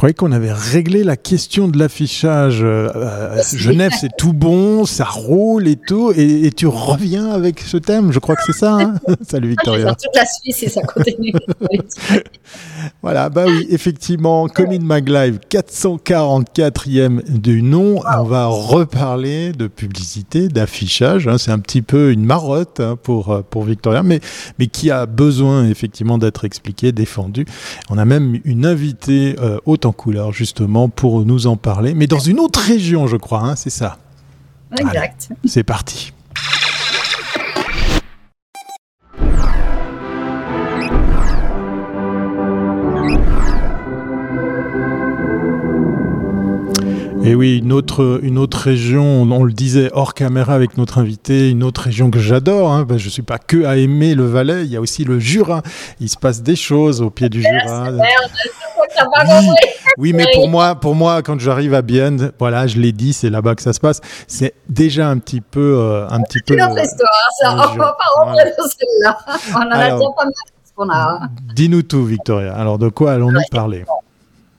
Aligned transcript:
croyais 0.00 0.14
qu'on 0.14 0.32
avait 0.32 0.54
réglé 0.54 1.04
la 1.04 1.18
question 1.18 1.68
de 1.68 1.78
l'affichage. 1.78 2.64
Genève, 3.54 3.92
c'est 4.00 4.16
tout 4.16 4.32
bon, 4.32 4.86
ça 4.86 5.04
roule 5.04 5.68
et 5.68 5.76
tout, 5.76 6.10
et, 6.16 6.50
tu 6.52 6.66
reviens 6.66 7.28
avec 7.28 7.60
ce 7.60 7.76
thème. 7.76 8.10
Je 8.10 8.18
crois 8.18 8.34
que 8.34 8.40
c'est 8.46 8.58
ça. 8.58 8.78
Hein 8.80 8.94
Salut 9.28 9.50
Victoria. 9.50 9.94
toute 9.94 10.16
la 10.16 10.24
Suisse 10.24 10.62
et 10.62 10.70
ça 10.70 10.80
continue. 10.80 11.34
voilà, 13.02 13.28
bah 13.28 13.44
oui, 13.46 13.66
effectivement, 13.68 14.48
comme 14.48 14.70
in 14.70 14.78
Mag 14.78 15.06
Live, 15.06 15.38
444e 15.50 17.38
du 17.38 17.62
nom. 17.62 18.00
On 18.18 18.24
va 18.24 18.46
reparler 18.46 19.52
de 19.52 19.66
publicité, 19.66 20.48
d'affichage. 20.48 21.28
Hein. 21.28 21.36
C'est 21.36 21.50
un 21.50 21.58
petit 21.58 21.82
peu 21.82 22.10
une 22.10 22.24
marotte 22.24 22.80
hein, 22.80 22.96
pour, 23.02 23.42
pour 23.50 23.64
Victoria, 23.64 24.02
mais, 24.02 24.20
mais 24.58 24.66
qui 24.66 24.90
a 24.90 25.04
besoin 25.04 25.66
effectivement 25.66 26.16
d'être 26.16 26.46
expliqué, 26.46 26.90
défendu. 26.90 27.44
On 27.90 27.98
a 27.98 28.06
même 28.06 28.40
une 28.46 28.64
invitée 28.64 29.36
euh, 29.42 29.58
haute 29.66 29.84
en 29.90 29.92
couleur 29.92 30.32
justement 30.32 30.88
pour 30.88 31.26
nous 31.26 31.48
en 31.48 31.56
parler, 31.56 31.94
mais 31.94 32.06
dans 32.06 32.20
une 32.20 32.38
autre 32.38 32.60
région, 32.60 33.08
je 33.08 33.16
crois, 33.16 33.40
hein, 33.40 33.56
c'est 33.56 33.70
ça. 33.70 33.98
Exact. 34.78 35.30
C'est 35.44 35.64
parti. 35.64 36.12
Et 47.22 47.34
oui, 47.34 47.58
une 47.58 47.72
autre, 47.72 48.20
une 48.22 48.38
autre 48.38 48.58
région, 48.58 49.22
on 49.22 49.44
le 49.44 49.52
disait 49.52 49.90
hors 49.92 50.14
caméra 50.14 50.54
avec 50.54 50.78
notre 50.78 50.98
invité, 50.98 51.50
une 51.50 51.64
autre 51.64 51.82
région 51.82 52.10
que 52.10 52.20
j'adore. 52.20 52.72
Hein, 52.72 52.84
ben, 52.84 52.96
je 52.96 53.06
ne 53.06 53.10
suis 53.10 53.22
pas 53.22 53.38
que 53.38 53.64
à 53.64 53.76
aimer 53.76 54.14
le 54.14 54.24
Valais, 54.24 54.64
il 54.64 54.70
y 54.70 54.76
a 54.76 54.80
aussi 54.80 55.04
le 55.04 55.18
Jura. 55.18 55.62
Il 56.00 56.08
se 56.08 56.16
passe 56.16 56.42
des 56.42 56.56
choses 56.56 57.02
au 57.02 57.10
pied 57.10 57.28
du 57.28 57.42
Jura. 57.42 57.90
Oui, 59.98 60.12
mais 60.12 60.26
pour 60.34 60.48
moi, 60.48 60.74
pour 60.74 60.94
moi, 60.94 61.22
quand 61.22 61.38
j'arrive 61.38 61.74
à 61.74 61.82
Bienne, 61.82 62.32
voilà, 62.38 62.66
je 62.66 62.78
l'ai 62.78 62.92
dit, 62.92 63.12
c'est 63.12 63.30
là-bas 63.30 63.54
que 63.54 63.62
ça 63.62 63.72
se 63.72 63.80
passe. 63.80 64.00
C'est 64.26 64.54
déjà 64.68 65.08
un 65.08 65.18
petit 65.18 65.40
peu, 65.40 65.78
euh, 65.78 66.08
un 66.08 66.22
petit 66.22 66.40
peu. 66.40 66.54
C'est 66.54 66.60
notre 66.60 66.82
histoire, 66.82 67.28
ça. 67.40 67.52
On 67.52 67.76
va 67.76 67.96
pas 67.98 68.24
rentrer 68.24 68.50
dans 68.56 68.64
celle-là. 68.64 69.18
On 69.54 69.58
en 69.58 69.70
a 69.70 69.84
déjà 69.84 69.96
pas 70.16 70.24
mal. 70.24 70.32
qu'on 70.76 70.90
a. 70.90 71.20
Dis-nous 71.54 71.82
tout, 71.82 72.04
Victoria. 72.04 72.54
Alors, 72.54 72.78
de 72.78 72.88
quoi 72.88 73.12
allons-nous 73.12 73.40
parler? 73.50 73.84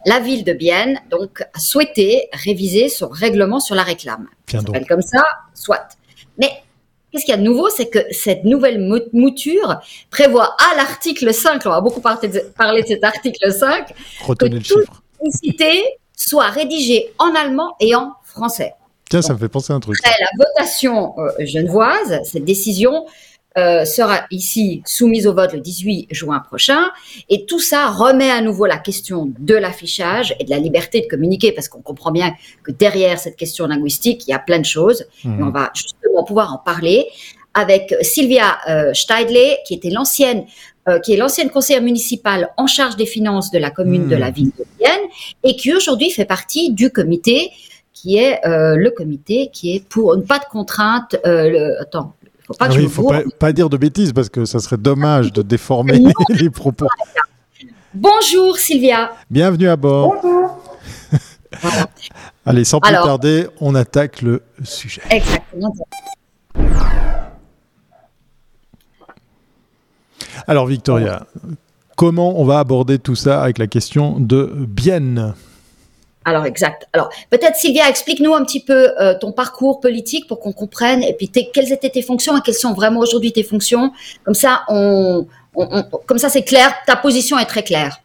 La 0.05 0.19
ville 0.19 0.43
de 0.43 0.53
Bienne 0.53 0.99
donc 1.11 1.41
a 1.53 1.59
souhaité 1.59 2.27
réviser 2.33 2.89
son 2.89 3.07
règlement 3.07 3.59
sur 3.59 3.75
la 3.75 3.83
réclame. 3.83 4.27
Ça 4.49 4.59
s'appelle 4.59 4.87
comme 4.87 5.01
ça, 5.01 5.23
soit. 5.53 5.87
Mais 6.39 6.49
qu'est-ce 7.11 7.25
qu'il 7.25 7.33
y 7.33 7.37
a 7.37 7.41
de 7.41 7.43
nouveau, 7.43 7.69
c'est 7.69 7.89
que 7.89 7.99
cette 8.11 8.43
nouvelle 8.43 8.79
mouture 9.13 9.79
prévoit 10.09 10.55
à 10.71 10.75
l'article 10.75 11.33
5, 11.33 11.61
on 11.65 11.69
va 11.69 11.81
beaucoup 11.81 12.01
parler 12.01 12.29
de 12.29 12.87
cet 12.87 13.03
article 13.03 13.51
5, 13.51 13.87
que 14.39 14.45
toute 14.57 14.87
publicité 15.19 15.83
soit 16.15 16.47
rédigée 16.49 17.11
en 17.17 17.33
allemand 17.35 17.75
et 17.79 17.95
en 17.95 18.13
français. 18.23 18.73
Tiens, 19.09 19.21
ça 19.21 19.33
me 19.33 19.39
fait 19.39 19.49
penser 19.49 19.73
à 19.73 19.75
un 19.75 19.79
truc. 19.81 19.97
Après 20.05 20.15
la 20.21 20.45
votation 20.45 21.13
euh, 21.19 21.31
genevoise, 21.39 22.21
cette 22.23 22.45
décision 22.45 23.05
euh, 23.57 23.85
sera 23.85 24.25
ici 24.31 24.81
soumise 24.85 25.27
au 25.27 25.33
vote 25.33 25.53
le 25.53 25.59
18 25.59 26.07
juin 26.11 26.39
prochain. 26.39 26.89
Et 27.29 27.45
tout 27.45 27.59
ça 27.59 27.89
remet 27.89 28.29
à 28.29 28.41
nouveau 28.41 28.65
la 28.65 28.77
question 28.77 29.31
de 29.39 29.55
l'affichage 29.55 30.35
et 30.39 30.43
de 30.43 30.49
la 30.49 30.59
liberté 30.59 31.01
de 31.01 31.07
communiquer, 31.07 31.51
parce 31.51 31.67
qu'on 31.67 31.81
comprend 31.81 32.11
bien 32.11 32.33
que 32.63 32.71
derrière 32.71 33.19
cette 33.19 33.35
question 33.35 33.67
linguistique, 33.67 34.25
il 34.27 34.31
y 34.31 34.33
a 34.33 34.39
plein 34.39 34.59
de 34.59 34.65
choses. 34.65 35.05
Mmh. 35.23 35.39
Et 35.39 35.43
on 35.43 35.49
va 35.49 35.71
justement 35.73 36.23
pouvoir 36.23 36.53
en 36.53 36.57
parler 36.57 37.07
avec 37.53 37.93
Sylvia 38.01 38.59
euh, 38.69 38.93
Steidle, 38.93 39.57
qui 39.65 39.73
était 39.73 39.89
l'ancienne 39.89 40.45
euh, 40.89 40.97
qui 40.97 41.13
est 41.13 41.17
l'ancienne 41.17 41.51
conseillère 41.51 41.83
municipale 41.83 42.49
en 42.57 42.65
charge 42.65 42.95
des 42.95 43.05
finances 43.05 43.51
de 43.51 43.59
la 43.59 43.69
commune 43.69 44.07
de 44.07 44.15
la 44.15 44.31
ville 44.31 44.49
de 44.57 44.65
Vienne 44.79 45.01
et 45.43 45.55
qui 45.55 45.75
aujourd'hui 45.75 46.09
fait 46.09 46.25
partie 46.25 46.71
du 46.71 46.89
comité 46.89 47.51
qui 47.93 48.17
est 48.17 48.43
euh, 48.47 48.75
le 48.75 48.89
comité 48.89 49.51
qui 49.53 49.75
est 49.75 49.87
pour 49.87 50.17
pas 50.27 50.39
de 50.39 50.45
contraintes. 50.45 51.17
Euh, 51.27 51.75
attends, 51.79 52.15
il 52.71 52.83
ne 52.83 52.87
faut 52.87 53.11
pas, 53.39 53.53
dire 53.53 53.69
de 53.69 53.77
bêtises 53.77 54.13
parce 54.13 54.29
que 54.29 54.45
ça 54.45 54.59
serait 54.59 54.77
dommage 54.77 55.31
de 55.33 55.41
déformer 55.41 56.03
les 56.29 56.49
propos. 56.49 56.87
Bonjour 57.93 58.57
Sylvia. 58.57 59.11
Bienvenue 59.29 59.67
à 59.67 59.75
bord. 59.75 60.15
Bonjour. 60.21 60.63
Allez, 62.45 62.63
sans 62.63 62.79
plus 62.79 62.93
tarder, 62.93 63.47
on 63.59 63.75
attaque 63.75 64.21
le 64.21 64.41
sujet. 64.63 65.01
Exactement. 65.09 65.73
Alors 70.47 70.65
Victoria, 70.65 71.27
comment 71.95 72.39
on 72.39 72.45
va 72.45 72.59
aborder 72.59 72.97
tout 72.97 73.15
ça 73.15 73.41
avec 73.41 73.57
la 73.57 73.67
question 73.67 74.19
de 74.19 74.51
Bienne? 74.67 75.33
Alors 76.23 76.45
exact. 76.45 76.87
Alors 76.93 77.09
peut-être 77.29 77.55
Sylvia, 77.55 77.89
explique-nous 77.89 78.33
un 78.33 78.43
petit 78.43 78.59
peu 78.59 78.93
euh, 78.99 79.17
ton 79.19 79.31
parcours 79.31 79.79
politique 79.79 80.27
pour 80.27 80.39
qu'on 80.39 80.51
comprenne 80.53 81.01
et 81.03 81.13
puis 81.13 81.29
quelles 81.29 81.71
étaient 81.71 81.89
tes 81.89 82.03
fonctions 82.03 82.37
et 82.37 82.41
quelles 82.41 82.53
sont 82.53 82.73
vraiment 82.73 82.99
aujourd'hui 82.99 83.31
tes 83.31 83.43
fonctions. 83.43 83.91
Comme 84.23 84.35
ça, 84.35 84.63
on, 84.67 85.25
comme 86.05 86.19
ça 86.19 86.29
c'est 86.29 86.43
clair. 86.43 86.73
Ta 86.85 86.95
position 86.95 87.39
est 87.39 87.45
très 87.45 87.63
claire. 87.63 88.01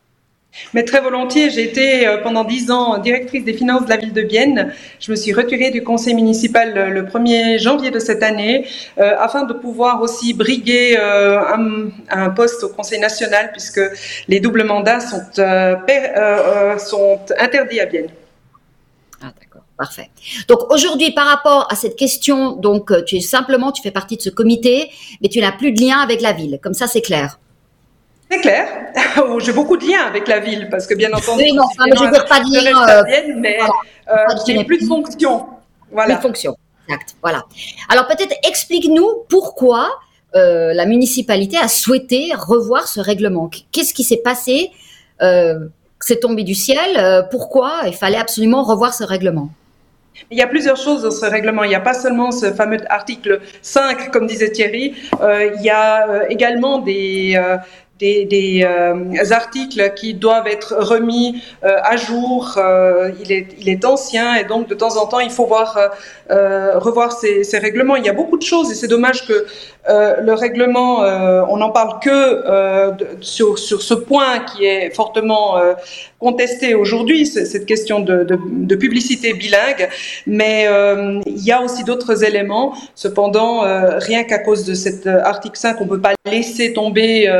Mais 0.75 0.85
très 0.85 1.01
volontiers, 1.01 1.51
j'ai 1.51 1.63
été 1.63 2.07
euh, 2.07 2.19
pendant 2.19 2.45
dix 2.45 2.71
ans 2.71 2.99
directrice 2.99 3.45
des 3.45 3.53
finances 3.53 3.85
de 3.85 3.91
la 3.91 3.97
ville 3.97 4.13
de 4.13 4.23
Bienne. 4.23 4.73
Je 5.01 5.11
me 5.11 5.17
suis 5.17 5.33
retirée 5.33 5.71
du 5.71 5.83
conseil 5.83 6.15
municipal 6.15 6.91
le 6.91 7.03
1er 7.03 7.59
janvier 7.59 7.91
de 7.91 7.99
cette 7.99 8.23
année 8.23 8.67
euh, 8.99 9.15
afin 9.19 9.45
de 9.45 9.53
pouvoir 9.53 10.03
aussi 10.03 10.35
briguer 10.35 10.97
euh, 10.99 11.41
un, 12.11 12.31
poste 12.31 12.65
au 12.65 12.69
conseil 12.69 13.01
national 13.01 13.51
puisque 13.53 13.81
les 14.29 14.41
doubles 14.41 14.65
mandats 14.65 15.01
sont, 15.01 15.23
sont 16.79 17.21
interdits 17.39 17.81
à 17.81 17.87
Bienne. 17.87 18.09
Ah 19.23 19.33
d'accord, 19.41 19.63
parfait. 19.79 20.11
Donc 20.49 20.71
aujourd'hui, 20.71 21.13
par 21.13 21.27
rapport 21.27 21.69
à 21.71 21.77
cette 21.77 21.97
question, 21.97 22.53
donc 22.53 22.93
tu 23.05 23.17
es 23.17 23.21
simplement, 23.21 23.73
tu 23.73 23.83
fais 23.83 23.91
partie 23.91 24.17
de 24.17 24.23
ce 24.23 24.31
comité, 24.31 24.91
mais 25.23 25.29
tu 25.29 25.41
n'as 25.41 25.53
plus 25.53 25.73
de 25.73 25.81
lien 25.81 25.99
avec 26.01 26.21
la 26.21 26.33
ville. 26.33 26.59
Comme 26.63 26.75
ça, 26.75 26.87
c'est 26.87 27.01
clair. 27.01 27.39
C'est 28.31 28.41
clair. 28.41 28.69
J'ai 29.39 29.53
beaucoup 29.53 29.77
de 29.77 29.87
liens 29.87 30.05
avec 30.07 30.27
la 30.29 30.41
ville 30.41 30.69
parce 30.71 30.87
que 30.87 30.95
bien 30.95 31.13
entendu, 31.13 31.45
oui, 31.45 31.53
non, 31.53 31.65
mais 31.85 31.97
je 31.97 32.05
veux 32.05 32.11
dire 32.11 32.25
pas 32.27 32.41
de 32.41 32.65
lien, 32.65 32.89
euh, 32.89 33.33
mais 33.37 33.59
euh, 34.09 34.65
plus 34.65 34.79
de 34.79 34.87
fonction. 34.87 35.47
Voilà. 35.91 36.15
Plus 36.15 36.23
de 36.23 36.29
fonction. 36.29 36.57
Exact. 36.89 37.17
Voilà. 37.23 37.45
Alors 37.89 38.07
peut-être 38.07 38.35
explique-nous 38.49 39.09
pourquoi 39.29 39.89
euh, 40.35 40.73
la 40.75 40.87
municipalité 40.87 41.57
a 41.57 41.69
souhaité 41.69 42.33
revoir 42.37 42.87
ce 42.89 43.01
règlement. 43.01 43.51
Qu'est-ce 43.73 43.95
qui 43.95 44.05
s'est 44.05 44.19
passé 44.19 44.71
euh, 45.23 45.67
C'est 46.01 46.21
tombé 46.21 46.43
du 46.43 46.55
ciel. 46.55 46.79
Euh, 46.99 47.23
pourquoi 47.23 47.83
il 47.87 47.95
fallait 47.95 48.19
absolument 48.19 48.63
revoir 48.63 48.93
ce 48.93 49.05
règlement? 49.05 49.51
Il 50.31 50.39
y 50.39 50.43
a 50.43 50.47
plusieurs 50.47 50.77
choses 50.77 51.03
dans 51.03 51.11
ce 51.11 51.27
règlement. 51.27 51.65
Il 51.65 51.69
n'y 51.69 51.75
a 51.75 51.81
pas 51.81 51.95
seulement 51.95 52.31
ce 52.31 52.53
fameux 52.53 52.79
article 52.89 53.41
5, 53.63 54.11
comme 54.11 54.27
disait 54.27 54.51
Thierry. 54.51 54.95
Euh, 55.21 55.51
il 55.57 55.63
y 55.63 55.71
a 55.71 56.27
également 56.31 56.79
des, 56.79 57.39
des, 57.99 58.63
euh, 58.65 59.25
articles 59.31 59.95
qui 59.95 60.15
doivent 60.15 60.47
être 60.47 60.77
remis 60.79 61.43
euh, 61.65 61.77
à 61.83 61.97
jour. 61.97 62.55
Euh, 62.57 63.11
il, 63.23 63.33
est, 63.33 63.49
il 63.59 63.69
est 63.69 63.85
ancien 63.85 64.35
et 64.35 64.45
donc 64.45 64.69
de 64.69 64.75
temps 64.75 64.97
en 64.97 65.07
temps 65.07 65.21
il 65.21 65.31
faut 65.31 65.47
voir, 65.47 65.79
revoir 66.29 67.13
ces, 67.13 67.45
ces, 67.45 67.59
règlements. 67.59 67.97
Il 67.97 68.05
y 68.05 68.09
a 68.09 68.13
beaucoup 68.13 68.39
de 68.39 68.43
choses 68.43 68.71
et 68.71 68.75
c'est 68.75 68.89
dommage 68.89 69.27
que 69.27 69.47
le 69.89 70.33
règlement, 70.33 70.99
on 71.49 71.57
n'en 71.57 71.71
parle 71.71 72.01
que 72.01 72.93
sur, 73.21 73.59
sur 73.59 73.83
ce 73.83 73.95
point 73.95 74.41
qui 74.41 74.65
est 74.65 74.95
fortement 74.95 75.57
contesté 76.19 76.75
aujourd'hui, 76.75 77.27
cette 77.27 77.67
question 77.67 78.01
de, 78.01 78.75
publicité 78.77 79.33
bilingue. 79.33 79.89
Mais 80.27 80.67
il 81.27 81.45
y 81.45 81.53
a 81.53 81.63
aussi 81.63 81.85
d'autres 81.85 82.25
éléments. 82.25 82.75
Cependant, 82.95 83.61
rien 83.99 84.25
qu'à 84.25 84.39
cause 84.39 84.65
de 84.65 84.75
cet 84.75 85.07
article 85.07 85.59
5, 85.59 85.81
on 85.81 85.85
ne 85.85 85.91
peut 85.91 86.01
pas 86.01 86.15
laisser 86.25 86.73
tomber 86.73 87.31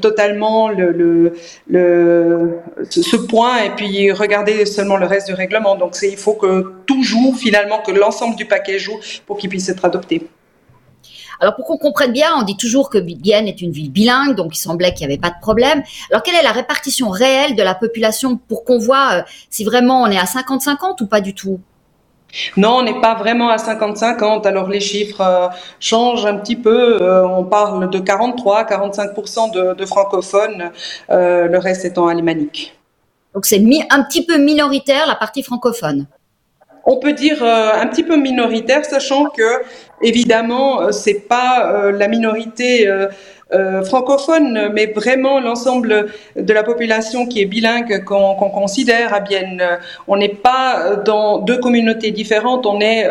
totalement 0.00 0.68
le, 0.68 1.34
le, 1.68 2.58
ce 2.88 3.16
point 3.16 3.64
et 3.64 3.70
puis 3.70 4.12
regarder 4.12 4.66
seulement 4.66 4.96
le 4.96 5.06
reste 5.06 5.28
du 5.28 5.34
règlement. 5.34 5.76
Donc 5.76 5.96
il 6.02 6.16
faut 6.16 6.34
que 6.34 6.72
tout 6.86 7.02
joue 7.02 7.34
finalement, 7.34 7.80
que 7.80 7.92
l'ensemble 7.92 8.36
du 8.36 8.44
paquet 8.44 8.78
joue 8.78 8.98
pour 9.26 9.38
qu'il 9.38 9.50
puisse 9.50 9.68
être 9.68 9.84
adopté. 9.84 10.28
Alors 11.40 11.56
pour 11.56 11.66
qu'on 11.66 11.78
comprenne 11.78 12.12
bien, 12.12 12.30
on 12.38 12.42
dit 12.42 12.56
toujours 12.56 12.90
que 12.90 12.98
Bienne 12.98 13.48
est 13.48 13.62
une 13.62 13.72
ville 13.72 13.90
bilingue, 13.90 14.36
donc 14.36 14.56
il 14.56 14.60
semblait 14.60 14.92
qu'il 14.92 15.06
n'y 15.06 15.12
avait 15.12 15.20
pas 15.20 15.30
de 15.30 15.40
problème. 15.40 15.82
Alors 16.10 16.22
quelle 16.22 16.36
est 16.36 16.42
la 16.42 16.52
répartition 16.52 17.08
réelle 17.08 17.56
de 17.56 17.62
la 17.62 17.74
population 17.74 18.36
pour 18.36 18.64
qu'on 18.64 18.78
voit 18.78 19.14
euh, 19.14 19.22
si 19.48 19.64
vraiment 19.64 20.02
on 20.02 20.06
est 20.06 20.18
à 20.18 20.24
50-50 20.24 21.02
ou 21.02 21.06
pas 21.06 21.20
du 21.20 21.34
tout? 21.34 21.60
Non, 22.56 22.76
on 22.76 22.82
n'est 22.82 23.00
pas 23.00 23.14
vraiment 23.14 23.48
à 23.48 23.56
50-50. 23.56 24.46
Alors 24.46 24.68
les 24.68 24.80
chiffres 24.80 25.20
euh, 25.20 25.48
changent 25.78 26.26
un 26.26 26.36
petit 26.36 26.56
peu. 26.56 27.02
Euh, 27.02 27.26
on 27.26 27.44
parle 27.44 27.90
de 27.90 27.98
43-45% 27.98 29.52
de, 29.52 29.74
de, 29.74 29.86
francophones, 29.86 30.70
euh, 31.10 31.48
le 31.48 31.58
reste 31.58 31.84
étant 31.84 32.08
alémanique. 32.08 32.76
Donc 33.34 33.46
c'est 33.46 33.62
un 33.90 34.02
petit 34.02 34.24
peu 34.24 34.38
minoritaire 34.38 35.06
la 35.06 35.14
partie 35.14 35.42
francophone. 35.42 36.06
On 36.84 36.96
peut 36.96 37.12
dire 37.12 37.42
un 37.42 37.86
petit 37.86 38.02
peu 38.02 38.16
minoritaire, 38.16 38.84
sachant 38.84 39.26
que 39.26 39.62
évidemment 40.02 40.92
c'est 40.92 41.28
pas 41.28 41.90
la 41.92 42.08
minorité 42.08 42.88
francophone, 43.84 44.70
mais 44.72 44.86
vraiment 44.86 45.40
l'ensemble 45.40 46.06
de 46.36 46.52
la 46.52 46.62
population 46.62 47.26
qui 47.26 47.42
est 47.42 47.46
bilingue 47.46 48.04
qu'on 48.04 48.34
considère 48.34 49.12
à 49.12 49.20
Bienne. 49.20 49.62
On 50.08 50.16
n'est 50.16 50.28
pas 50.28 50.96
dans 50.96 51.38
deux 51.38 51.58
communautés 51.58 52.12
différentes, 52.12 52.66
on 52.66 52.80
est 52.80 53.06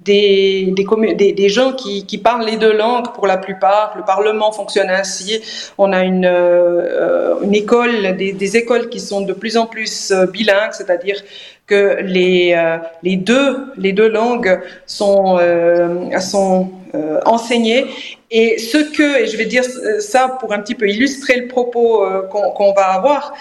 des, 0.00 0.74
des, 0.76 1.32
des, 1.32 1.48
gens 1.48 1.72
qui, 1.72 2.06
qui, 2.06 2.18
parlent 2.18 2.46
les 2.46 2.56
deux 2.56 2.72
langues 2.72 3.12
pour 3.14 3.26
la 3.26 3.36
plupart. 3.36 3.94
Le 3.96 4.04
Parlement 4.04 4.52
fonctionne 4.52 4.90
ainsi. 4.90 5.40
On 5.76 5.92
a 5.92 6.04
une, 6.04 6.24
euh, 6.24 7.40
une 7.42 7.54
école, 7.54 8.16
des, 8.16 8.56
écoles 8.56 8.88
qui 8.88 9.00
sont 9.00 9.22
de 9.22 9.32
plus 9.32 9.56
en 9.56 9.66
plus 9.66 10.10
euh, 10.10 10.26
bilingues, 10.26 10.72
c'est-à-dire 10.72 11.20
que 11.68 11.98
les, 12.02 12.54
euh, 12.56 12.78
les, 13.02 13.16
deux, 13.16 13.72
les 13.76 13.92
deux 13.92 14.08
langues 14.08 14.60
sont, 14.86 15.38
sont 16.18 16.70
enseignées. 17.26 17.86
Et 18.30 18.58
ce 18.58 18.78
que, 18.78 19.22
et 19.22 19.26
je 19.26 19.36
vais 19.36 19.44
dire 19.44 19.64
ça 20.00 20.36
pour 20.40 20.52
un 20.52 20.60
petit 20.60 20.74
peu 20.74 20.88
illustrer 20.88 21.36
le 21.36 21.46
propos 21.46 22.04
qu'on 22.30 22.72
va 22.72 22.86
avoir, 22.92 23.34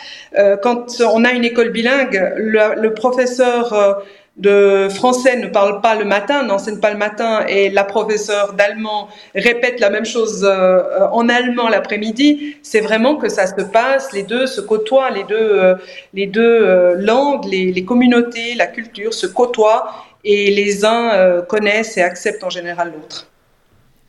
quand 0.61 1.01
on 1.01 1.23
a 1.25 1.31
une 1.31 1.45
école 1.45 1.69
bilingue, 1.69 2.33
le, 2.35 2.79
le 2.81 2.93
professeur 2.93 4.03
de 4.37 4.87
français 4.89 5.35
ne 5.35 5.47
parle 5.47 5.81
pas 5.81 5.95
le 5.95 6.05
matin, 6.05 6.43
n'enseigne 6.43 6.79
pas 6.79 6.91
le 6.91 6.97
matin, 6.97 7.43
et 7.47 7.69
la 7.69 7.83
professeure 7.83 8.53
d'allemand 8.53 9.09
répète 9.33 9.79
la 9.79 9.89
même 9.89 10.05
chose 10.05 10.47
euh, 10.47 11.07
en 11.11 11.27
allemand 11.27 11.69
l'après-midi, 11.69 12.55
c'est 12.61 12.81
vraiment 12.81 13.15
que 13.15 13.29
ça 13.29 13.47
se 13.47 13.61
passe, 13.63 14.13
les 14.13 14.23
deux 14.23 14.45
se 14.45 14.61
côtoient, 14.61 15.09
les 15.09 15.23
deux, 15.23 15.35
euh, 15.35 15.75
les 16.13 16.27
deux 16.27 16.41
euh, 16.41 16.95
langues, 16.97 17.45
les, 17.45 17.71
les, 17.71 17.83
communautés, 17.83 18.53
la 18.53 18.67
culture 18.67 19.13
se 19.13 19.25
côtoient, 19.25 19.91
et 20.23 20.51
les 20.51 20.83
uns 20.83 21.41
connaissent 21.47 21.95
et 21.95 22.01
acceptent 22.01 22.43
en 22.43 22.49
général 22.49 22.91
l'autre. 22.93 23.27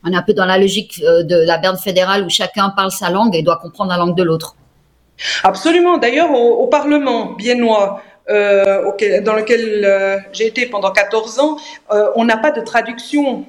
On 0.03 0.11
est 0.11 0.15
un 0.15 0.21
peu 0.21 0.33
dans 0.33 0.45
la 0.45 0.57
logique 0.57 0.99
de 0.99 1.45
la 1.45 1.57
berne 1.57 1.77
fédérale 1.77 2.23
où 2.25 2.29
chacun 2.29 2.73
parle 2.75 2.91
sa 2.91 3.09
langue 3.09 3.35
et 3.35 3.41
doit 3.41 3.55
comprendre 3.55 3.91
la 3.91 3.97
langue 3.97 4.17
de 4.17 4.23
l'autre. 4.23 4.55
Absolument. 5.43 5.97
D'ailleurs, 5.97 6.31
au, 6.31 6.63
au 6.63 6.67
Parlement 6.67 7.33
biennois, 7.33 8.01
euh, 8.29 9.21
dans 9.21 9.33
lequel 9.33 9.83
euh, 9.83 10.17
j'ai 10.31 10.47
été 10.47 10.65
pendant 10.65 10.91
14 10.91 11.39
ans, 11.39 11.57
euh, 11.91 12.11
on 12.15 12.25
n'a 12.25 12.37
pas 12.37 12.51
de 12.51 12.61
traduction. 12.61 13.45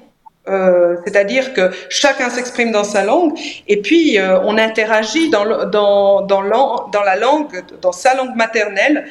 C'est-à-dire 1.04 1.54
que 1.54 1.70
chacun 1.90 2.28
s'exprime 2.28 2.72
dans 2.72 2.82
sa 2.82 3.04
langue 3.04 3.38
et 3.68 3.80
puis 3.82 4.18
on 4.20 4.58
interagit 4.58 5.30
dans, 5.30 5.44
la 5.44 7.16
langue, 7.16 7.62
dans 7.80 7.92
sa 7.92 8.14
langue 8.16 8.34
maternelle. 8.34 9.06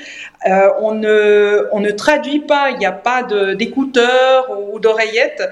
on, 0.82 0.96
ne, 0.96 1.70
on 1.72 1.80
ne 1.80 1.92
traduit 1.92 2.42
pas, 2.42 2.72
il 2.72 2.80
n'y 2.80 2.86
a 2.86 2.92
pas 2.92 3.24
d'écouteurs 3.24 4.52
ou 4.60 4.80
d'oreillettes. 4.80 5.50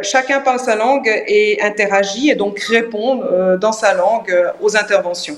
chacun 0.00 0.40
parle 0.40 0.60
sa 0.60 0.76
langue 0.76 1.10
et 1.26 1.60
interagit 1.60 2.30
et 2.30 2.34
donc 2.34 2.58
répond 2.60 3.22
dans 3.60 3.72
sa 3.72 3.92
langue 3.92 4.34
aux 4.62 4.78
interventions. 4.78 5.36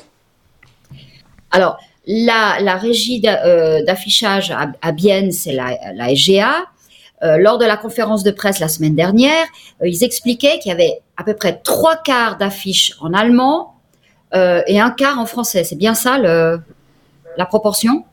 Alors, 1.51 1.81
la, 2.11 2.77
régie 2.77 3.23
euh, 3.27 3.83
d'affichage 3.85 4.53
à, 4.83 4.93
Bienne, 4.93 5.33
c'est 5.33 5.53
la, 5.53 5.77
la, 5.95 6.15
SGA. 6.15 6.67
Euh, 7.23 7.37
lors 7.37 7.59
de 7.59 7.67
la 7.67 7.77
conférence 7.77 8.23
de 8.23 8.31
presse 8.31 8.61
la 8.61 8.69
semaine 8.69 8.95
dernière, 8.95 9.45
euh, 9.83 9.89
ils 9.89 10.03
expliquaient 10.05 10.59
qu'il 10.59 10.71
y 10.71 10.73
avait 10.73 11.01
à 11.17 11.25
peu 11.25 11.35
près 11.35 11.61
trois 11.63 11.97
quarts 11.97 12.39
d'affiches 12.39 12.97
en 13.01 13.13
allemand 13.13 13.75
et 14.33 14.79
un 14.79 14.91
quart 14.91 15.19
en 15.19 15.27
français. 15.27 15.65
C'est 15.65 15.75
bien 15.75 15.95
ça 15.95 16.17
la 16.19 17.47
proportion? 17.47 18.05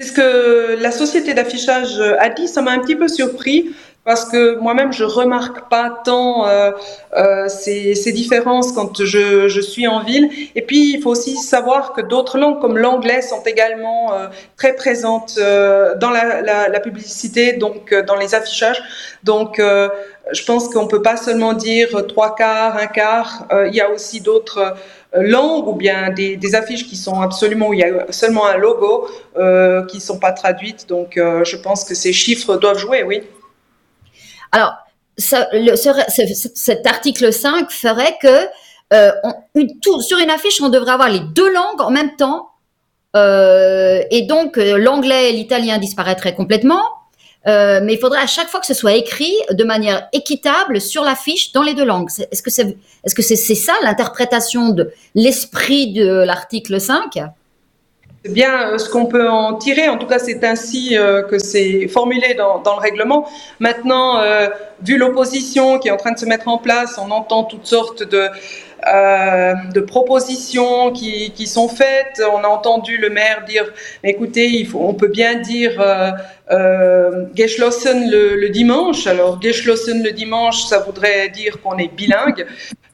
C'est 0.00 0.08
ce 0.08 0.12
que 0.12 0.82
la 0.82 0.90
société 0.90 1.34
d'affichage 1.34 2.00
a 2.00 2.28
dit. 2.30 2.48
Ça 2.48 2.62
m'a 2.62 2.72
un 2.72 2.80
petit 2.80 2.96
peu 2.96 3.06
surpris 3.06 3.70
parce 4.06 4.24
que 4.24 4.56
moi-même 4.60 4.92
je 4.92 5.02
remarque 5.02 5.68
pas 5.68 6.00
tant 6.04 6.46
euh, 6.46 6.70
euh, 7.16 7.48
ces, 7.48 7.96
ces, 7.96 8.12
différences 8.12 8.70
quand 8.70 9.04
je, 9.04 9.48
je, 9.48 9.60
suis 9.60 9.88
en 9.88 10.00
ville. 10.02 10.30
Et 10.54 10.62
puis 10.62 10.94
il 10.94 11.02
faut 11.02 11.10
aussi 11.10 11.36
savoir 11.36 11.92
que 11.92 12.00
d'autres 12.00 12.38
langues 12.38 12.60
comme 12.60 12.78
l'anglais 12.78 13.20
sont 13.20 13.42
également 13.44 14.14
euh, 14.14 14.28
très 14.56 14.74
présentes 14.74 15.34
euh, 15.38 15.96
dans 15.96 16.10
la, 16.10 16.40
la, 16.40 16.68
la, 16.68 16.80
publicité, 16.80 17.54
donc 17.54 17.92
euh, 17.92 18.04
dans 18.04 18.14
les 18.14 18.36
affichages. 18.36 18.80
Donc 19.24 19.60
je 19.60 20.44
pense 20.44 20.68
qu'on 20.68 20.86
peut 20.86 21.02
pas 21.02 21.16
seulement 21.16 21.52
dire 21.52 22.06
trois 22.06 22.36
quarts, 22.36 22.76
un 22.76 22.86
quart. 22.86 23.46
il 23.66 23.74
y 23.74 23.80
a 23.80 23.90
aussi 23.90 24.20
d'autres 24.20 24.76
langues 25.14 25.66
ou 25.66 25.72
bien 25.72 26.10
des, 26.10 26.36
des, 26.36 26.54
affiches 26.54 26.86
qui 26.86 26.96
sont 26.96 27.20
absolument 27.20 27.68
où 27.68 27.74
il 27.74 27.80
y 27.80 27.84
a 27.84 28.06
seulement 28.10 28.46
un 28.46 28.56
logo 28.56 29.08
euh, 29.36 29.84
qui 29.86 29.98
sont 30.00 30.18
pas 30.20 30.30
traduites. 30.30 30.88
Donc 30.88 31.14
je 31.16 31.56
pense 31.56 31.82
que 31.84 31.94
ces 31.96 32.12
chiffres 32.12 32.56
doivent 32.56 32.78
jouer, 32.78 33.02
oui. 33.02 33.22
Alors, 34.56 34.72
cet 35.18 36.86
article 36.86 37.30
5 37.30 37.70
ferait 37.70 38.16
que 38.22 38.46
euh, 38.94 39.12
sur 40.00 40.16
une 40.16 40.30
affiche, 40.30 40.62
on 40.62 40.70
devrait 40.70 40.92
avoir 40.92 41.10
les 41.10 41.20
deux 41.20 41.52
langues 41.52 41.82
en 41.82 41.90
même 41.90 42.16
temps. 42.16 42.48
Euh, 43.16 44.02
et 44.10 44.22
donc, 44.22 44.56
euh, 44.56 44.78
l'anglais 44.78 45.28
et 45.28 45.32
l'italien 45.32 45.76
disparaîtraient 45.76 46.34
complètement. 46.34 46.82
Mais 47.44 47.92
il 47.92 47.98
faudrait 47.98 48.22
à 48.22 48.26
chaque 48.26 48.48
fois 48.48 48.58
que 48.58 48.66
ce 48.66 48.74
soit 48.74 48.94
écrit 48.94 49.34
de 49.50 49.62
manière 49.62 50.08
équitable 50.14 50.80
sur 50.80 51.04
l'affiche 51.04 51.52
dans 51.52 51.62
les 51.62 51.74
deux 51.74 51.84
langues. 51.84 52.08
Est-ce 52.32 52.42
que 52.42 52.50
c'est 52.50 52.76
c'est 53.36 53.54
ça 53.54 53.74
l'interprétation 53.82 54.70
de 54.70 54.90
l'esprit 55.14 55.92
de 55.92 56.24
l'article 56.24 56.80
5 56.80 57.18
c'est 58.26 58.32
bien 58.32 58.72
euh, 58.72 58.78
ce 58.78 58.90
qu'on 58.90 59.06
peut 59.06 59.28
en 59.28 59.54
tirer. 59.54 59.88
En 59.88 59.98
tout 59.98 60.06
cas, 60.06 60.18
c'est 60.18 60.42
ainsi 60.44 60.96
euh, 60.96 61.22
que 61.22 61.38
c'est 61.38 61.86
formulé 61.86 62.34
dans, 62.34 62.58
dans, 62.58 62.74
le 62.74 62.80
règlement. 62.80 63.28
Maintenant, 63.60 64.20
euh, 64.20 64.48
vu 64.82 64.96
l'opposition 64.98 65.78
qui 65.78 65.88
est 65.88 65.92
en 65.92 65.96
train 65.96 66.12
de 66.12 66.18
se 66.18 66.26
mettre 66.26 66.48
en 66.48 66.58
place, 66.58 66.98
on 66.98 67.10
entend 67.10 67.44
toutes 67.44 67.66
sortes 67.66 68.02
de, 68.02 68.28
euh, 68.86 69.54
de 69.72 69.80
propositions 69.80 70.92
qui, 70.92 71.30
qui, 71.32 71.46
sont 71.46 71.68
faites. 71.68 72.22
On 72.32 72.44
a 72.44 72.48
entendu 72.48 72.98
le 72.98 73.08
maire 73.08 73.44
dire, 73.46 73.64
écoutez, 74.04 74.46
il 74.46 74.66
faut, 74.66 74.80
on 74.80 74.92
peut 74.92 75.08
bien 75.08 75.36
dire 75.36 75.80
euh, 75.80 76.10
euh, 76.50 77.24
geschlossen 77.34 78.10
le, 78.10 78.48
dimanche. 78.50 79.06
Alors, 79.06 79.40
geschlossen 79.40 80.02
le 80.02 80.12
dimanche, 80.12 80.64
ça 80.64 80.80
voudrait 80.80 81.30
dire 81.30 81.60
qu'on 81.62 81.78
est 81.78 81.88
bilingue. 81.88 82.46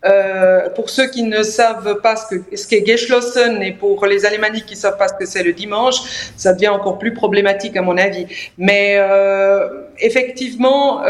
Euh, 0.05 0.69
pour 0.71 0.89
ceux 0.89 1.09
qui 1.09 1.25
ne 1.25 1.43
savent 1.43 2.01
pas 2.01 2.17
ce 2.17 2.37
qu'est 2.37 2.57
ce 2.57 2.67
qu 2.69 2.85
geschlossen 2.85 3.63
et 3.63 3.73
pour 3.73 4.07
les 4.07 4.25
alémaniques 4.25 4.67
qui 4.67 4.75
ne 4.75 4.81
savent 4.81 4.97
pas 4.97 5.09
ce 5.09 5.15
que 5.15 5.27
c'est 5.27 5.43
le 5.43 5.53
dimanche, 5.53 5.97
ça 6.37 6.53
devient 6.55 6.69
encore 6.69 6.99
plus 6.99 7.13
problématique 7.13 7.77
à 7.77 7.83
mon 7.83 7.97
avis. 7.97 8.27
Mais 8.57 8.99
effectivement, 9.99 11.03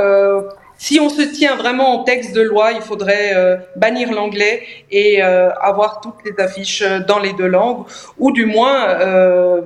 si 0.83 0.99
on 0.99 1.09
se 1.09 1.23
tient 1.23 1.55
vraiment 1.55 2.01
au 2.01 2.05
texte 2.05 2.33
de 2.35 2.41
loi, 2.41 2.73
il 2.73 2.83
faudrait 2.83 3.37
euh, 3.37 3.57
bannir 3.77 4.11
l'anglais 4.11 4.65
et 4.91 5.23
euh, 5.23 5.49
avoir 5.61 6.01
toutes 6.01 6.21
les 6.25 6.43
affiches 6.43 6.83
dans 7.07 7.21
les 7.21 7.35
deux 7.35 7.47
langues, 7.47 7.85
ou 8.19 8.33
du 8.33 8.47
moins 8.47 8.89
euh, 8.89 9.61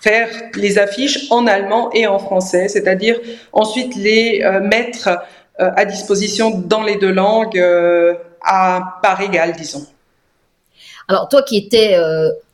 faire 0.00 0.30
les 0.54 0.78
affiches 0.78 1.30
en 1.30 1.46
allemand 1.46 1.90
et 1.92 2.06
en 2.06 2.18
français, 2.18 2.68
c'est-à-dire 2.68 3.20
ensuite 3.52 3.94
les 3.94 4.40
euh, 4.42 4.60
mettre 4.60 5.08
euh, 5.60 5.70
à 5.76 5.84
disposition 5.84 6.46
dans 6.50 6.82
les 6.82 6.96
deux 6.96 7.12
langues 7.12 7.62
à 8.42 8.98
part 9.02 9.20
égale, 9.20 9.52
disons. 9.52 9.86
Alors 11.08 11.28
toi 11.28 11.42
qui 11.42 11.58
étais 11.58 11.94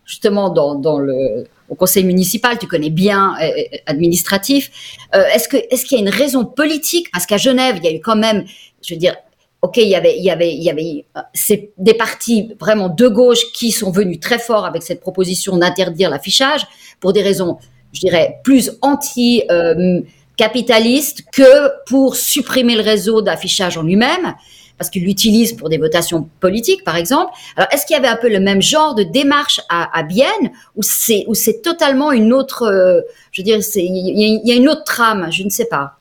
justement 0.04 0.50
dans, 0.50 0.74
dans 0.74 0.98
le 0.98 1.44
au 1.70 1.76
conseil 1.76 2.04
municipal, 2.04 2.58
tu 2.58 2.66
connais 2.66 2.90
bien 2.90 3.34
euh, 3.40 3.46
euh 3.46 3.76
administratif. 3.86 4.70
Euh, 5.14 5.24
est-ce 5.34 5.48
que 5.48 5.56
est-ce 5.70 5.86
qu'il 5.86 5.98
y 5.98 6.00
a 6.00 6.04
une 6.04 6.14
raison 6.14 6.44
politique? 6.44 7.10
Parce 7.12 7.24
qu'à 7.26 7.38
Genève, 7.38 7.76
il 7.78 7.84
y 7.84 7.88
a 7.88 7.92
eu 7.92 8.00
quand 8.00 8.16
même, 8.16 8.44
je 8.82 8.94
veux 8.94 8.98
dire, 8.98 9.14
ok, 9.62 9.76
il 9.76 9.88
y 9.88 9.94
avait 9.94 10.16
il 10.18 10.24
y 10.24 10.30
avait 10.30 10.52
il 10.52 10.62
y 10.62 10.70
avait 10.70 11.06
euh, 11.16 11.20
c'est 11.32 11.70
des 11.78 11.94
partis 11.94 12.52
vraiment 12.58 12.88
de 12.88 13.08
gauche 13.08 13.52
qui 13.52 13.70
sont 13.70 13.90
venus 13.90 14.20
très 14.20 14.38
fort 14.38 14.66
avec 14.66 14.82
cette 14.82 15.00
proposition 15.00 15.56
d'interdire 15.56 16.10
l'affichage 16.10 16.66
pour 16.98 17.12
des 17.12 17.22
raisons, 17.22 17.58
je 17.92 18.00
dirais, 18.00 18.40
plus 18.42 18.72
anti 18.82 19.44
euh, 19.50 20.00
capitalistes 20.36 21.24
que 21.32 21.70
pour 21.86 22.16
supprimer 22.16 22.74
le 22.74 22.82
réseau 22.82 23.22
d'affichage 23.22 23.76
en 23.76 23.82
lui-même 23.82 24.34
parce 24.80 24.88
qu'il 24.88 25.04
l'utilise 25.04 25.52
pour 25.52 25.68
des 25.68 25.76
votations 25.76 26.30
politiques, 26.40 26.84
par 26.84 26.96
exemple. 26.96 27.32
Alors, 27.54 27.68
est-ce 27.70 27.84
qu'il 27.84 27.94
y 27.94 27.98
avait 27.98 28.08
un 28.08 28.16
peu 28.16 28.30
le 28.30 28.40
même 28.40 28.62
genre 28.62 28.94
de 28.94 29.02
démarche 29.02 29.60
à, 29.68 29.94
à 29.96 30.02
Bienne, 30.02 30.52
ou 30.74 30.82
c'est 30.82 31.26
c'est 31.34 31.60
totalement 31.60 32.12
une 32.12 32.32
autre, 32.32 32.62
euh, 32.62 33.02
je 33.30 33.42
veux 33.42 33.44
dire, 33.44 33.58
il 33.74 34.40
y, 34.42 34.52
a 34.52 34.54
une 34.54 34.70
autre 34.70 34.84
trame, 34.84 35.28
je 35.30 35.42
ne 35.42 35.50
sais 35.50 35.66
pas. 35.66 35.99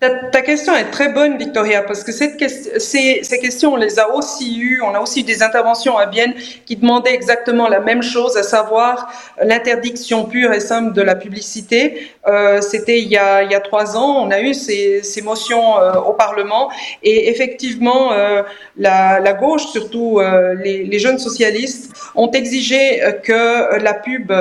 Ta, 0.00 0.42
question 0.42 0.74
est 0.74 0.90
très 0.90 1.08
bonne, 1.08 1.36
Victoria, 1.38 1.82
parce 1.82 2.04
que 2.04 2.12
ces, 2.12 2.36
questions, 2.36 3.72
on 3.74 3.76
les 3.76 3.98
a 3.98 4.10
aussi 4.14 4.58
eues. 4.58 4.80
On 4.82 4.94
a 4.94 5.00
aussi 5.00 5.20
eu 5.20 5.22
des 5.22 5.42
interventions 5.42 5.96
à 5.98 6.06
Bienne 6.06 6.34
qui 6.64 6.76
demandaient 6.76 7.14
exactement 7.14 7.68
la 7.68 7.80
même 7.80 8.02
chose, 8.02 8.36
à 8.36 8.42
savoir 8.42 9.12
l'interdiction 9.42 10.24
pure 10.24 10.52
et 10.52 10.60
simple 10.60 10.92
de 10.94 11.02
la 11.02 11.14
publicité. 11.14 12.10
Euh, 12.26 12.60
C'était 12.60 13.00
il, 13.00 13.08
y 13.08 13.16
a 13.16 13.60
trois 13.60 13.96
ans. 13.96 14.22
On 14.22 14.30
a 14.30 14.40
eu 14.40 14.54
ces, 14.54 15.02
motions 15.22 15.78
euh, 15.78 15.94
au 15.94 16.12
Parlement. 16.12 16.70
Et 17.02 17.28
effectivement, 17.28 18.12
euh, 18.12 18.42
la, 18.76 19.32
gauche, 19.32 19.66
surtout 19.66 20.20
les, 20.62 20.98
jeunes 20.98 21.18
socialistes, 21.18 21.92
ont 22.14 22.30
exigé 22.30 23.00
que 23.22 23.78
la 23.78 23.94
pub 23.94 24.32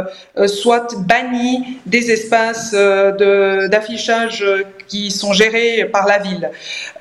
soit 0.47 0.95
bannie 0.99 1.79
des 1.85 2.11
espaces 2.11 2.73
d'affichage 2.73 4.45
qui 4.87 5.11
sont 5.11 5.33
gérés 5.33 5.85
par 5.85 6.07
la 6.07 6.19
ville, 6.19 6.49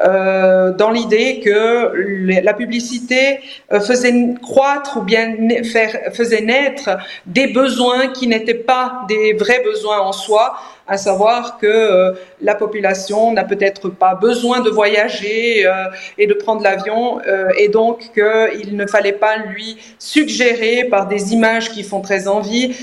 dans 0.01 0.91
l'idée 0.91 1.41
que 1.41 1.93
la 2.43 2.55
publicité 2.55 3.41
faisait 3.71 4.15
croître 4.43 4.99
ou 4.99 5.03
bien 5.03 5.35
faisait 6.13 6.41
naître 6.41 6.91
des 7.27 7.49
besoins 7.49 8.09
qui 8.09 8.27
n'étaient 8.27 8.55
pas 8.55 9.03
des 9.09 9.35
vrais 9.35 9.63
besoins 9.63 10.01
en 10.01 10.13
soi, 10.13 10.57
à 10.87 10.97
savoir 10.97 11.59
que 11.59 11.67
euh, 11.67 12.13
la 12.41 12.55
population 12.55 13.33
n'a 13.33 13.45
peut-être 13.45 13.89
pas 13.89 14.15
besoin 14.15 14.61
de 14.61 14.71
voyager 14.71 15.67
euh, 15.67 15.87
et 16.19 16.27
de 16.27 16.35
prendre 16.35 16.63
l'avion, 16.63 17.21
euh, 17.27 17.49
et 17.57 17.69
donc 17.69 18.11
qu'il 18.13 18.77
ne 18.77 18.87
fallait 18.87 19.13
pas 19.13 19.37
lui 19.37 19.79
suggérer 19.99 20.85
par 20.85 21.07
des 21.07 21.33
images 21.33 21.71
qui 21.71 21.83
font 21.83 22.01
très 22.01 22.29
envie 22.29 22.77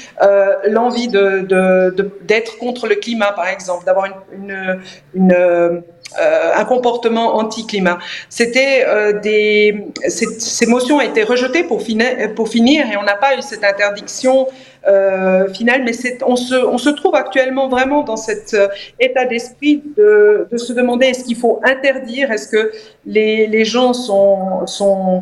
l'envie 0.67 1.07
d'être 1.07 1.47
de, 1.47 1.93
de, 1.95 2.59
contre 2.59 2.87
le 2.87 2.95
climat, 2.95 3.31
par 3.31 3.47
exemple, 3.47 3.85
d'avoir 3.85 4.05
une, 4.05 4.79
une, 5.13 5.13
une 5.13 5.83
un 6.19 6.65
comportement 6.65 7.35
anti-climat. 7.35 7.99
C'était 8.29 8.85
des 9.21 9.85
ces, 10.07 10.65
motions 10.65 10.97
ont 10.97 11.01
été 11.01 11.23
rejetées 11.23 11.63
pour, 11.63 11.81
finir, 11.81 12.33
pour 12.35 12.49
finir 12.49 12.85
et 12.91 12.97
on 12.97 13.03
n'a 13.03 13.15
pas 13.15 13.35
eu 13.37 13.41
cette 13.41 13.63
interdiction 13.63 14.47
euh, 14.87 15.47
final, 15.53 15.83
mais 15.83 15.91
on 16.25 16.35
se, 16.35 16.55
on 16.55 16.79
se 16.79 16.89
trouve 16.89 17.13
actuellement 17.13 17.69
vraiment 17.69 18.01
dans 18.01 18.17
cet 18.17 18.55
euh, 18.55 18.67
état 18.99 19.25
d'esprit 19.25 19.83
de, 19.95 20.47
de, 20.51 20.57
se 20.57 20.73
demander 20.73 21.05
est-ce 21.05 21.23
qu'il 21.23 21.35
faut 21.35 21.61
interdire, 21.63 22.31
est-ce 22.31 22.47
que 22.47 22.71
les, 23.05 23.45
les 23.45 23.63
gens 23.63 23.93
sont, 23.93 24.65
sont 24.65 25.17
euh, 25.17 25.19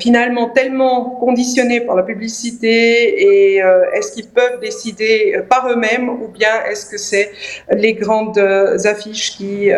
finalement 0.00 0.48
tellement 0.48 1.10
conditionnés 1.10 1.80
par 1.80 1.94
la 1.94 2.02
publicité 2.02 3.54
et 3.54 3.62
euh, 3.62 3.84
est-ce 3.94 4.12
qu'ils 4.12 4.28
peuvent 4.28 4.60
décider 4.60 5.38
par 5.48 5.68
eux-mêmes 5.70 6.08
ou 6.08 6.28
bien 6.28 6.64
est-ce 6.68 6.86
que 6.86 6.98
c'est 6.98 7.30
les 7.70 7.94
grandes 7.94 8.38
affiches 8.38 9.36
qui, 9.36 9.70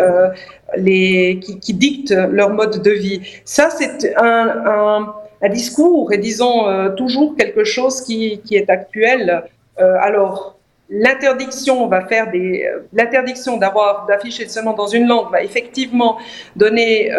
les, 0.77 1.39
qui, 1.43 1.61
qui, 1.61 1.75
dictent 1.75 2.15
leur 2.31 2.51
mode 2.51 2.83
de 2.83 2.91
vie? 2.91 3.21
Ça, 3.45 3.69
c'est 3.71 4.17
un, 4.17 4.49
un 4.67 5.15
un 5.43 5.49
discours 5.49 6.13
et 6.13 6.19
disons 6.19 6.69
euh, 6.69 6.91
toujours 6.91 7.37
quelque 7.37 7.65
chose 7.65 8.01
qui, 8.01 8.41
qui 8.45 8.57
est 8.57 8.71
actuel. 8.71 9.43
Euh, 9.81 9.97
alors, 10.01 10.57
l'interdiction 10.89 11.89
va 11.89 12.07
faire 12.07 12.31
des 12.31 12.65
euh, 12.65 12.87
l'interdiction 12.93 13.57
d'avoir 13.57 14.07
d'afficher 14.07 14.49
seulement 14.49 14.73
dans 14.73 14.87
une 14.87 15.07
langue 15.09 15.31
va 15.33 15.43
effectivement 15.43 16.19
donner 16.57 17.11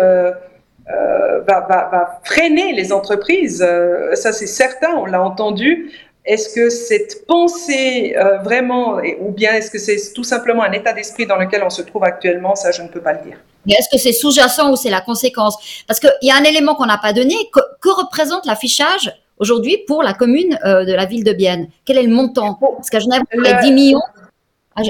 va, 0.88 1.62
va, 1.68 1.90
va, 1.92 2.20
freiner 2.24 2.74
les 2.74 2.92
entreprises, 2.92 3.66
ça 4.14 4.32
c'est 4.32 4.48
certain, 4.48 4.96
on 4.98 5.06
l'a 5.06 5.22
entendu. 5.22 5.92
Est-ce 6.26 6.54
que 6.56 6.70
cette 6.70 7.26
pensée 7.28 8.16
vraiment, 8.44 9.00
ou 9.20 9.32
bien 9.32 9.54
est-ce 9.54 9.70
que 9.72 9.80
c'est 9.80 10.14
tout 10.14 10.24
simplement 10.24 10.64
un 10.64 10.72
état 10.72 10.94
d'esprit 10.94 11.26
dans 11.26 11.38
lequel 11.38 11.64
on 11.64 11.70
se 11.70 11.82
trouve 11.82 12.04
actuellement 12.04 12.56
Ça, 12.56 12.72
je 12.72 12.82
ne 12.82 12.88
peux 12.88 13.02
pas 13.02 13.14
le 13.14 13.22
dire. 13.22 13.38
Mais 13.66 13.74
est-ce 13.74 13.90
que 13.90 13.98
c'est 13.98 14.14
sous-jacent 14.14 14.72
ou 14.72 14.76
c'est 14.76 14.90
la 14.90 15.02
conséquence? 15.02 15.84
Parce 15.88 16.00
qu'il 16.00 16.12
y 16.22 16.32
a 16.32 16.36
un 16.36 16.44
élément 16.44 16.76
qu'on 16.76 16.86
n'a 16.86 16.98
pas 16.98 17.14
donné. 17.14 17.36
Que, 17.54 17.60
que 17.82 17.90
représente 17.90 18.46
l'affichage 18.46 19.14
aujourd'hui 19.38 19.78
pour 19.88 20.04
la 20.04 20.14
commune 20.14 20.58
euh, 20.66 20.86
de 20.86 20.94
la 20.94 21.06
ville 21.06 21.24
de 21.24 21.34
Bienne? 21.34 21.68
Quel 21.86 21.98
est 21.98 22.04
le 22.04 22.14
montant? 22.14 22.56
Parce 22.56 22.90
qu'à 22.90 23.00
Genève, 23.00 23.22
on 23.36 23.44
a 23.44 23.62
10 23.62 23.72
millions. 23.72 24.02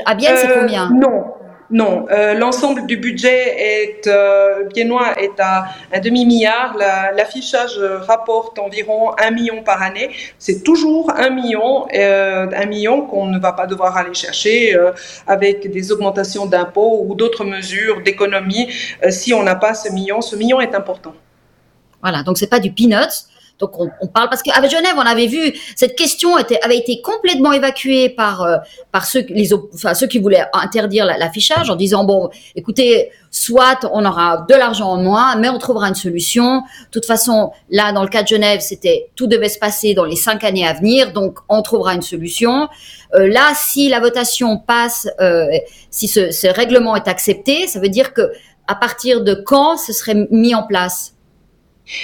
À 0.06 0.16
Bienne, 0.16 0.36
c'est 0.38 0.50
euh, 0.50 0.62
combien? 0.62 0.90
Non, 0.90 1.26
non, 1.74 2.06
euh, 2.12 2.36
l'ensemble 2.36 2.86
du 2.86 2.98
budget 2.98 3.56
est 3.58 4.06
euh, 4.06 4.70
est 5.18 5.40
à 5.40 5.66
un 5.92 6.00
demi 6.00 6.24
milliard. 6.24 6.78
L'affichage 6.78 7.80
rapporte 8.08 8.60
environ 8.60 9.12
un 9.18 9.32
million 9.32 9.64
par 9.64 9.82
année. 9.82 10.12
C'est 10.38 10.64
toujours 10.64 11.12
un 11.16 11.32
million, 11.32 11.88
euh, 11.96 12.46
un 12.56 12.66
million 12.68 13.02
qu'on 13.08 13.26
ne 13.26 13.40
va 13.40 13.54
pas 13.54 13.66
devoir 13.66 13.98
aller 13.98 14.14
chercher 14.14 14.76
euh, 14.76 14.92
avec 15.26 15.72
des 15.72 15.92
augmentations 15.92 16.46
d'impôts 16.46 17.06
ou 17.08 17.16
d'autres 17.16 17.44
mesures 17.44 18.04
d'économie. 18.04 18.70
Si 19.10 19.34
on 19.34 19.42
n'a 19.42 19.56
pas 19.56 19.74
ce 19.74 19.92
million, 19.92 20.22
ce 20.22 20.36
million 20.36 20.62
est 20.62 20.76
important. 20.76 21.16
Voilà, 22.04 22.22
donc 22.22 22.38
c'est 22.38 22.50
pas 22.50 22.60
du 22.60 22.72
peanuts. 22.72 23.33
Donc 23.60 23.80
on, 23.80 23.90
on 24.02 24.08
parle 24.08 24.30
parce 24.30 24.42
qu'avec 24.42 24.70
Genève, 24.70 24.96
on 24.98 25.02
avait 25.02 25.28
vu 25.28 25.54
cette 25.76 25.96
question 25.96 26.38
était, 26.38 26.60
avait 26.62 26.78
été 26.78 27.02
complètement 27.02 27.54
évacuée 27.54 28.10
par 28.10 28.42
euh, 28.42 28.58
par 28.92 29.06
ceux 29.06 29.26
les 29.30 29.54
enfin 29.54 29.94
ceux 29.94 30.08
qui 30.08 30.20
voulaient 30.20 30.46
interdire 30.54 31.06
l'affichage 31.06 31.70
en 31.70 31.76
disant 31.76 32.04
bon, 32.04 32.30
écoutez, 32.56 33.12
soit 33.32 33.88
on 33.92 34.04
aura 34.06 34.46
de 34.50 34.56
l'argent 34.56 34.90
en 34.90 34.98
moins, 34.98 35.36
mais 35.36 35.50
on 35.50 35.60
trouvera 35.60 35.88
une 35.88 35.96
solution. 35.96 36.58
De 36.62 36.92
toute 36.92 37.06
façon, 37.06 37.52
là 37.70 37.92
dans 37.94 38.04
le 38.04 38.10
cas 38.10 38.24
de 38.24 38.28
Genève, 38.28 38.60
c'était 38.60 39.10
tout 39.16 39.28
devait 39.28 39.50
se 39.50 39.60
passer 39.60 39.94
dans 39.94 40.06
les 40.06 40.16
cinq 40.16 40.44
années 40.44 40.68
à 40.68 40.74
venir, 40.74 41.14
donc 41.14 41.40
on 41.48 41.62
trouvera 41.62 41.94
une 41.94 42.02
solution. 42.02 42.68
Euh, 43.14 43.28
là, 43.28 43.54
si 43.56 43.90
la 43.90 44.00
votation 44.00 44.58
passe, 44.58 45.08
euh, 45.22 45.46
si 45.92 46.08
ce, 46.08 46.32
ce 46.32 46.48
règlement 46.48 46.96
est 46.96 47.08
accepté, 47.08 47.68
ça 47.68 47.80
veut 47.80 47.90
dire 47.90 48.14
que 48.14 48.32
à 48.68 48.76
partir 48.76 49.24
de 49.24 49.34
quand 49.34 49.78
ce 49.78 49.94
serait 49.94 50.28
mis 50.32 50.56
en 50.56 50.64
place? 50.64 51.14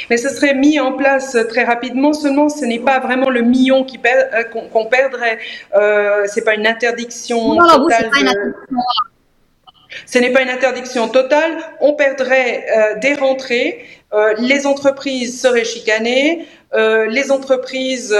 Mais 0.09 0.17
ce 0.17 0.29
serait 0.29 0.53
mis 0.53 0.79
en 0.79 0.93
place 0.93 1.38
très 1.50 1.63
rapidement. 1.63 2.13
Seulement, 2.13 2.50
ce 2.50 2.65
n'est 2.65 2.79
pas 2.79 3.00
vraiment 3.00 3.29
le 3.29 3.41
million 3.41 3.86
euh, 3.86 4.43
qu'on 4.43 4.86
perdrait. 4.86 5.39
Euh, 5.75 6.25
c'est 6.27 6.43
pas 6.43 6.55
une 6.55 6.67
interdiction 6.67 7.55
totale. 7.57 8.55
Ce 10.05 10.19
n'est 10.19 10.31
pas 10.31 10.41
une 10.41 10.50
interdiction 10.50 11.07
totale. 11.07 11.57
On 11.79 11.93
perdrait 11.93 12.65
euh, 12.75 13.00
des 13.00 13.13
rentrées. 13.13 13.86
Euh, 14.13 14.33
les 14.39 14.65
entreprises 14.65 15.41
seraient 15.41 15.65
chicanées. 15.65 16.45
Les 16.74 17.31
entreprises 17.31 18.15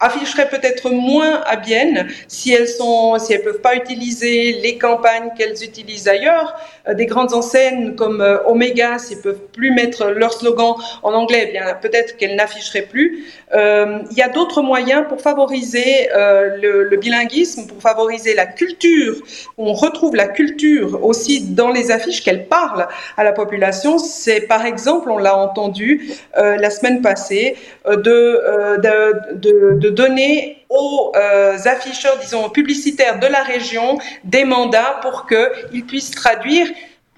afficheraient 0.00 0.48
peut-être 0.48 0.90
moins 0.90 1.40
à 1.46 1.56
Bienne 1.56 2.08
si 2.28 2.52
elles 2.52 2.68
sont, 2.68 3.18
si 3.18 3.32
elles 3.32 3.42
peuvent 3.42 3.60
pas 3.60 3.74
utiliser 3.74 4.52
les 4.62 4.78
campagnes 4.78 5.30
qu'elles 5.36 5.64
utilisent 5.64 6.08
ailleurs. 6.08 6.54
Euh, 6.88 6.94
des 6.94 7.06
grandes 7.06 7.32
enseignes 7.32 7.94
comme 7.94 8.20
euh, 8.20 8.38
Omega, 8.46 8.98
s'ils 8.98 9.20
peuvent 9.20 9.40
plus 9.52 9.70
mettre 9.70 10.06
leur 10.06 10.32
slogan 10.32 10.74
en 11.02 11.12
anglais, 11.12 11.46
eh 11.48 11.52
bien 11.52 11.74
peut-être 11.80 12.16
qu'elles 12.16 12.36
n'afficheraient 12.36 12.82
plus. 12.82 13.26
Euh, 13.54 13.98
il 14.10 14.16
y 14.16 14.22
a 14.22 14.28
d'autres 14.28 14.62
moyens 14.62 15.04
pour 15.08 15.20
favoriser 15.20 16.08
le, 16.12 16.96
bilinguisme, 16.96 17.66
pour 17.66 17.80
favoriser 17.80 18.34
la 18.34 18.46
culture. 18.46 19.14
On 19.56 19.72
retrouve 19.72 20.16
la 20.16 20.26
culture 20.26 21.04
aussi 21.04 21.42
dans 21.42 21.70
les 21.70 21.90
affiches 21.90 22.22
qu'elles 22.22 22.46
parlent 22.46 22.88
à 23.16 23.24
la 23.24 23.32
population. 23.32 23.98
C'est 23.98 24.42
par 24.42 24.66
exemple, 24.66 25.10
on 25.10 25.18
l'a 25.18 25.36
entendu 25.36 26.12
la 26.36 26.70
semaine 26.70 27.00
passée, 27.00 27.56
de 27.86 29.87
donner 29.90 30.64
aux 30.68 31.12
euh, 31.16 31.56
afficheurs, 31.64 32.18
disons, 32.20 32.48
publicitaires 32.50 33.18
de 33.18 33.26
la 33.26 33.42
région 33.42 33.98
des 34.24 34.44
mandats 34.44 34.98
pour 35.02 35.26
qu'ils 35.26 35.84
puissent 35.86 36.10
traduire 36.10 36.68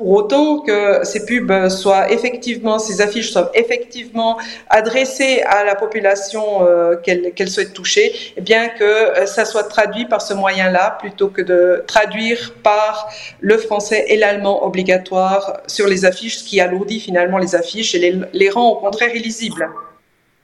pour 0.00 0.12
autant 0.12 0.60
que 0.60 1.04
ces 1.04 1.26
pubs 1.26 1.68
soient 1.68 2.10
effectivement, 2.10 2.78
ces 2.78 3.02
affiches 3.02 3.32
soient 3.32 3.50
effectivement 3.52 4.38
adressées 4.70 5.42
à 5.42 5.62
la 5.62 5.74
population 5.74 6.66
euh, 6.66 6.96
qu'elles 6.96 7.34
qu 7.34 7.46
souhaitent 7.46 7.74
toucher, 7.74 8.10
eh 8.34 8.40
bien 8.40 8.70
que 8.70 8.82
euh, 8.82 9.26
ça 9.26 9.44
soit 9.44 9.64
traduit 9.64 10.06
par 10.06 10.22
ce 10.22 10.32
moyen-là 10.32 10.96
plutôt 10.98 11.28
que 11.28 11.42
de 11.42 11.84
traduire 11.86 12.54
par 12.62 13.10
le 13.40 13.58
français 13.58 14.06
et 14.08 14.16
l'allemand 14.16 14.64
obligatoire 14.64 15.60
sur 15.66 15.86
les 15.86 16.06
affiches, 16.06 16.38
ce 16.38 16.44
qui 16.44 16.62
alourdit 16.62 16.98
finalement 16.98 17.36
les 17.36 17.54
affiches 17.54 17.94
et 17.94 18.18
les 18.32 18.48
rend 18.48 18.70
au 18.70 18.76
contraire 18.76 19.14
illisibles. 19.14 19.68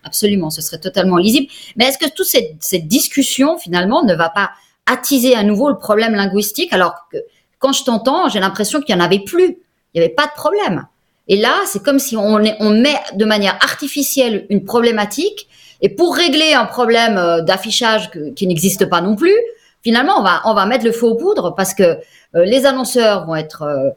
Absolument, 0.07 0.51
ce 0.51 0.63
serait 0.63 0.79
totalement 0.79 1.17
lisible. 1.17 1.49
Mais 1.75 1.87
est-ce 1.87 1.99
que 1.99 2.09
toute 2.09 2.27
cette, 2.27 2.87
discussion, 2.87 3.59
finalement, 3.59 4.05
ne 4.05 4.15
va 4.15 4.29
pas 4.29 4.51
attiser 4.87 5.35
à 5.35 5.43
nouveau 5.43 5.69
le 5.69 5.79
problème 5.79 6.15
linguistique 6.15 6.73
alors 6.73 6.95
que 7.13 7.19
quand 7.59 7.73
je 7.73 7.83
t'entends, 7.83 8.29
j'ai 8.29 8.39
l'impression 8.39 8.81
qu'il 8.81 8.95
n'y 8.95 9.03
en 9.03 9.05
avait 9.05 9.19
plus. 9.19 9.59
Il 9.93 10.01
n'y 10.01 10.05
avait 10.05 10.15
pas 10.15 10.27
de 10.27 10.33
problème. 10.37 10.87
Et 11.27 11.37
là, 11.37 11.55
c'est 11.67 11.83
comme 11.83 11.99
si 11.99 12.17
on, 12.17 12.39
met 12.39 13.01
de 13.15 13.25
manière 13.25 13.59
artificielle 13.61 14.47
une 14.49 14.65
problématique 14.65 15.49
et 15.81 15.89
pour 15.89 16.15
régler 16.15 16.53
un 16.53 16.67
problème 16.67 17.19
euh, 17.19 17.41
d'affichage 17.43 18.11
qui 18.37 18.47
n'existe 18.47 18.87
pas 18.87 19.01
non 19.01 19.17
plus, 19.17 19.35
finalement, 19.83 20.21
on 20.45 20.55
va, 20.55 20.67
mettre 20.67 20.85
le 20.85 20.93
feu 20.93 21.07
aux 21.07 21.17
poudres 21.17 21.57
parce 21.57 21.75
que 21.75 21.83
euh, 21.83 21.97
les 22.45 22.65
annonceurs 22.65 23.27
vont 23.27 23.35
être 23.35 23.95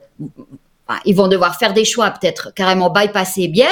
ils 1.05 1.15
vont 1.15 1.27
devoir 1.27 1.57
faire 1.57 1.73
des 1.73 1.85
choix, 1.85 2.09
peut-être 2.11 2.53
carrément 2.53 2.89
bypasser 2.89 3.47
bien. 3.47 3.67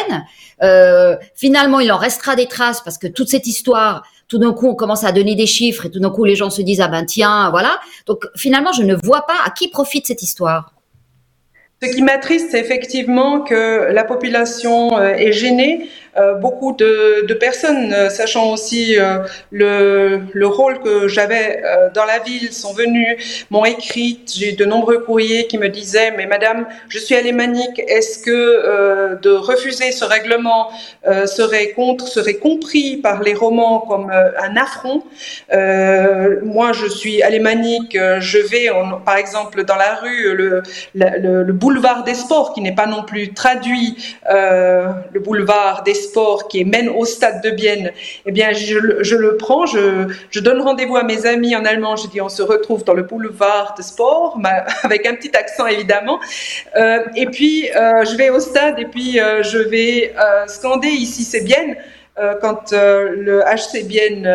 Euh, 0.63 1.15
finalement, 1.35 1.79
il 1.79 1.91
en 1.91 1.97
restera 1.97 2.35
des 2.35 2.47
traces 2.47 2.81
parce 2.81 2.97
que 2.97 3.07
toute 3.07 3.29
cette 3.29 3.47
histoire, 3.47 4.03
tout 4.27 4.37
d'un 4.37 4.53
coup, 4.53 4.67
on 4.67 4.75
commence 4.75 5.03
à 5.03 5.11
donner 5.11 5.35
des 5.35 5.47
chiffres 5.47 5.85
et 5.85 5.91
tout 5.91 5.99
d'un 5.99 6.09
coup, 6.09 6.25
les 6.25 6.35
gens 6.35 6.49
se 6.49 6.61
disent 6.61 6.81
ah 6.81 6.87
ben 6.87 7.05
tiens, 7.05 7.49
voilà. 7.49 7.79
Donc 8.05 8.25
finalement, 8.35 8.71
je 8.71 8.83
ne 8.83 8.95
vois 9.03 9.25
pas 9.25 9.37
à 9.45 9.51
qui 9.51 9.69
profite 9.69 10.07
cette 10.07 10.21
histoire. 10.21 10.73
Ce 11.81 11.93
qui 11.93 12.01
m'attriste, 12.01 12.49
c'est 12.51 12.59
effectivement 12.59 13.41
que 13.41 13.91
la 13.91 14.03
population 14.03 14.97
euh, 14.97 15.09
est 15.09 15.31
gênée 15.31 15.87
beaucoup 16.41 16.73
de, 16.73 17.33
personnes, 17.33 18.09
sachant 18.09 18.51
aussi 18.51 18.95
le, 19.51 20.19
le, 20.33 20.47
rôle 20.47 20.79
que 20.81 21.07
j'avais 21.07 21.61
dans 21.93 22.05
la 22.05 22.19
ville, 22.19 22.51
sont 22.51 22.73
venus, 22.73 23.45
m'ont 23.51 23.65
écrit. 23.65 24.21
J'ai 24.33 24.53
eu 24.53 24.53
de 24.53 24.65
nombreux 24.65 24.99
courriers 24.99 25.47
qui 25.47 25.57
me 25.57 25.69
disaient, 25.69 26.11
mais 26.11 26.25
madame, 26.25 26.65
je 26.89 26.97
suis 26.97 27.15
alémanique, 27.15 27.79
est-ce 27.87 28.19
que 28.19 29.19
de 29.21 29.29
refuser 29.29 29.91
ce 29.91 30.05
règlement 30.05 30.69
serait 31.25 32.35
compris 32.35 32.97
par 32.97 33.21
les 33.21 33.33
romans 33.33 33.79
comme 33.79 34.09
un 34.11 34.55
affront? 34.57 35.03
Moi, 36.43 36.73
je 36.73 36.87
suis 36.87 37.21
alémanique, 37.21 37.97
je 38.19 38.39
vais, 38.39 38.69
par 39.05 39.17
exemple, 39.17 39.63
dans 39.63 39.75
la 39.75 39.95
rue, 39.95 40.35
le, 40.35 40.63
le, 40.95 41.43
le 41.43 41.53
boulevard 41.53 42.03
des 42.03 42.13
sports, 42.13 42.53
qui 42.53 42.61
n'est 42.61 42.75
pas 42.75 42.87
non 42.87 43.03
plus 43.03 43.33
traduit, 43.33 43.95
euh, 44.29 44.91
le 45.13 45.19
boulevard 45.19 45.83
des 45.83 45.93
sports 45.93 46.06
qui 46.49 46.65
mène 46.65 46.89
au 46.89 47.05
stade 47.05 47.41
de 47.43 47.49
Bienne, 47.49 47.91
eh 48.25 48.31
bien, 48.31 48.51
je, 48.51 48.77
le 49.15 49.37
prends, 49.37 49.65
je, 49.65 50.39
donne 50.39 50.61
rendez-vous 50.61 50.97
à 50.97 51.03
mes 51.03 51.25
amis 51.25 51.55
en 51.55 51.65
allemand, 51.65 51.95
je 51.95 52.07
dis 52.07 52.21
on 52.21 52.29
se 52.29 52.41
retrouve 52.41 52.83
dans 52.83 52.93
le 52.93 53.03
boulevard 53.03 53.73
des 53.75 53.83
sports, 53.83 54.39
avec 54.83 55.05
un 55.05 55.15
petit 55.15 55.35
accent 55.35 55.67
évidemment, 55.67 56.19
euh, 56.75 56.99
et 57.15 57.25
puis 57.27 57.69
euh, 57.69 58.05
je 58.05 58.15
vais 58.15 58.29
au 58.29 58.39
stade 58.39 58.79
et 58.79 58.85
puis 58.85 59.19
euh, 59.19 59.43
je 59.43 59.57
vais 59.57 60.13
scander 60.47 60.89
ici 60.89 61.23
c'est 61.23 61.41
Bienne. 61.41 61.75
Quand 62.41 62.71
le 62.71 63.43
HC 63.43 63.85
Bienne 63.85 64.27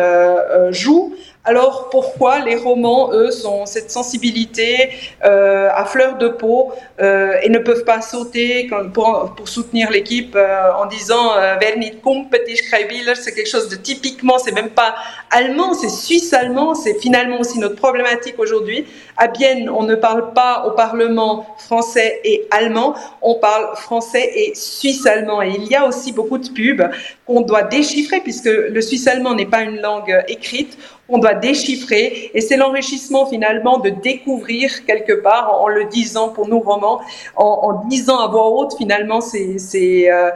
joue 0.71 1.13
alors 1.45 1.89
pourquoi 1.89 2.39
les 2.39 2.55
romans, 2.55 3.11
eux, 3.11 3.29
sont 3.29 3.65
cette 3.65 3.91
sensibilité 3.91 4.91
euh, 5.25 5.67
à 5.73 5.83
fleur 5.83 6.17
de 6.17 6.29
peau 6.29 6.71
euh, 7.01 7.35
et 7.43 7.49
ne 7.49 7.59
peuvent 7.59 7.83
pas 7.83 8.01
sauter 8.01 8.69
pour, 8.93 9.33
soutenir 9.43 9.91
l'équipe 9.91 10.37
euh, 10.37 10.71
en 10.71 10.85
disant 10.85 11.33
Wer 11.59 11.77
nicht 11.77 12.01
petit 12.01 12.55
c'est 12.55 13.35
quelque 13.35 13.49
chose 13.49 13.67
de 13.67 13.75
typiquement, 13.75 14.39
c'est 14.39 14.53
même 14.53 14.69
pas 14.69 14.95
allemand, 15.31 15.73
c'est 15.73 15.89
suisse-allemand, 15.89 16.75
c'est 16.75 16.97
finalement 17.01 17.41
aussi 17.41 17.59
notre 17.59 17.75
problématique 17.75 18.35
aujourd'hui. 18.37 18.85
À 19.17 19.27
Bienne, 19.27 19.69
on 19.69 19.83
ne 19.83 19.95
parle 19.95 20.31
pas 20.33 20.65
au 20.65 20.71
Parlement 20.71 21.45
français 21.57 22.21
et 22.23 22.47
allemand, 22.51 22.95
on 23.21 23.35
parle 23.35 23.75
français 23.75 24.31
et 24.33 24.55
suisse-allemand. 24.55 25.41
Et 25.41 25.51
il 25.57 25.67
y 25.67 25.75
a 25.75 25.85
aussi 25.85 26.13
beaucoup 26.13 26.37
de 26.37 26.47
pubs 26.47 26.89
qu'on 27.27 27.41
doit 27.41 27.63
déchiffrer 27.63 28.21
puisque 28.21 28.45
le 28.45 28.81
suisse-allemand 28.81 29.35
n'est 29.35 29.45
pas 29.45 29.61
une 29.61 29.81
langue 29.81 30.23
écrite 30.29 30.77
on 31.09 31.17
doit 31.17 31.33
déchiffrer. 31.33 32.31
Et 32.33 32.41
c'est 32.41 32.57
l'enrichissement 32.57 33.25
finalement 33.25 33.79
de 33.79 33.89
découvrir 33.89 34.85
quelque 34.85 35.13
part 35.13 35.61
en, 35.61 35.67
le 35.67 35.85
disant 35.85 36.29
pour 36.29 36.47
nos 36.47 36.59
romans, 36.59 37.01
en, 37.35 37.83
disant 37.87 38.19
à 38.19 38.27
voix 38.27 38.49
haute 38.49 38.75
finalement 38.77 39.21
ces, 39.21 39.59
ces, 39.59 40.09
euh, 40.09 40.31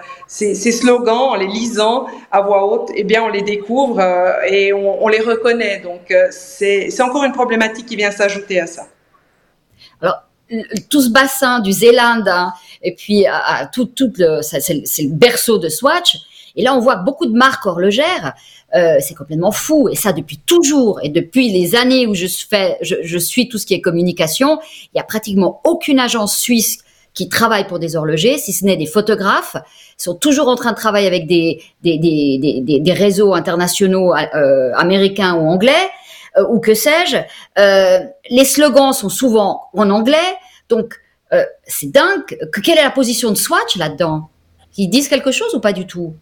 slogans, 0.72 1.32
en 1.32 1.36
les 1.36 1.48
lisant 1.48 2.08
à 2.32 2.42
voix 2.42 2.66
haute, 2.66 2.92
eh 2.96 3.04
bien 3.04 3.24
on 3.24 3.30
les 3.30 3.42
découvre 3.42 4.00
euh, 4.00 4.34
et 4.48 4.74
on, 4.74 5.08
les 5.08 5.22
reconnaît. 5.22 5.80
Donc 5.80 6.12
euh, 6.12 6.28
c'est 6.32 7.02
encore 7.02 7.24
une 7.24 7.34
problématique 7.34 7.86
qui 7.86 7.96
vient 7.96 8.12
s'ajouter 8.12 8.60
à 8.60 8.68
ça. 8.68 8.88
Alors, 10.02 10.24
tout 10.90 11.02
ce 11.02 11.10
bassin 11.10 11.60
du 11.60 11.72
Zéland, 11.72 12.24
hein, 12.28 12.54
et 12.82 12.94
puis 12.94 13.26
à, 13.26 13.70
tout, 13.74 13.86
tout 13.86 14.12
c'est 14.42 14.70
le 14.70 15.10
berceau 15.14 15.58
de 15.58 15.70
Swatch. 15.70 16.18
Et 16.58 16.64
là, 16.64 16.76
on 16.76 16.80
voit 16.80 16.98
beaucoup 16.98 17.26
de 17.26 17.38
marques 17.38 17.66
horlogères 17.66 18.34
euh, 18.76 18.98
c'est 19.00 19.16
complètement 19.16 19.52
fou. 19.52 19.88
Et 19.90 19.96
ça 19.96 20.14
depuis 20.14 20.38
toujours. 20.38 21.00
Et 21.04 21.10
depuis 21.10 21.50
les 21.50 21.76
années 21.76 22.08
où 22.08 22.14
je, 22.14 22.28
fais, 22.28 22.78
je, 22.82 23.18
suis 23.18 23.48
tout 23.48 23.58
ce 23.58 23.66
qui 23.66 23.74
est 23.74 23.82
communication, 23.82 24.60
il 24.94 24.98
y 24.98 25.00
a 25.00 25.04
pratiquement 25.04 25.62
aucune 25.64 26.00
agence 26.00 26.38
suisse 26.38 26.80
qui 27.14 27.30
travaille 27.30 27.66
pour 27.66 27.80
des 27.80 27.96
horlogers, 27.96 28.38
si 28.38 28.54
ce 28.54 28.64
n'est 28.64 28.78
des 28.78 28.86
photographes, 28.86 29.56
Ils 30.00 30.04
sont 30.04 30.14
toujours 30.14 30.50
en 30.50 30.56
train 30.56 30.72
de 30.72 30.76
travailler 30.76 31.08
avec 31.08 31.26
des, 31.26 31.64
des, 31.82 31.98
des, 31.98 32.80
des, 32.80 32.94
réseaux 32.94 33.34
internationaux 33.34 34.14
euh, 34.14 34.72
américains 34.76 35.34
ou 35.34 35.48
anglais, 35.48 35.72
euh, 36.38 36.46
ou 36.50 36.60
que 36.60 36.76
sais-je. 36.76 37.18
les 38.30 38.46
slogans 38.46 38.94
sont 38.94 39.10
souvent 39.10 39.64
en 39.74 39.90
anglais. 39.90 40.38
Donc, 40.70 40.94
c'est 41.66 41.92
dingue. 41.92 42.24
quelle 42.64 42.78
est 42.78 42.84
la 42.84 42.92
position 42.92 43.32
de 43.32 43.36
Swatch 43.36 43.78
là-dedans? 43.78 44.30
Ils 44.78 44.88
disent 44.88 45.08
quelque 45.08 45.32
chose 45.32 45.56
ou 45.56 45.60
pas 45.60 45.74
du 45.74 45.88
tout? 45.88 46.14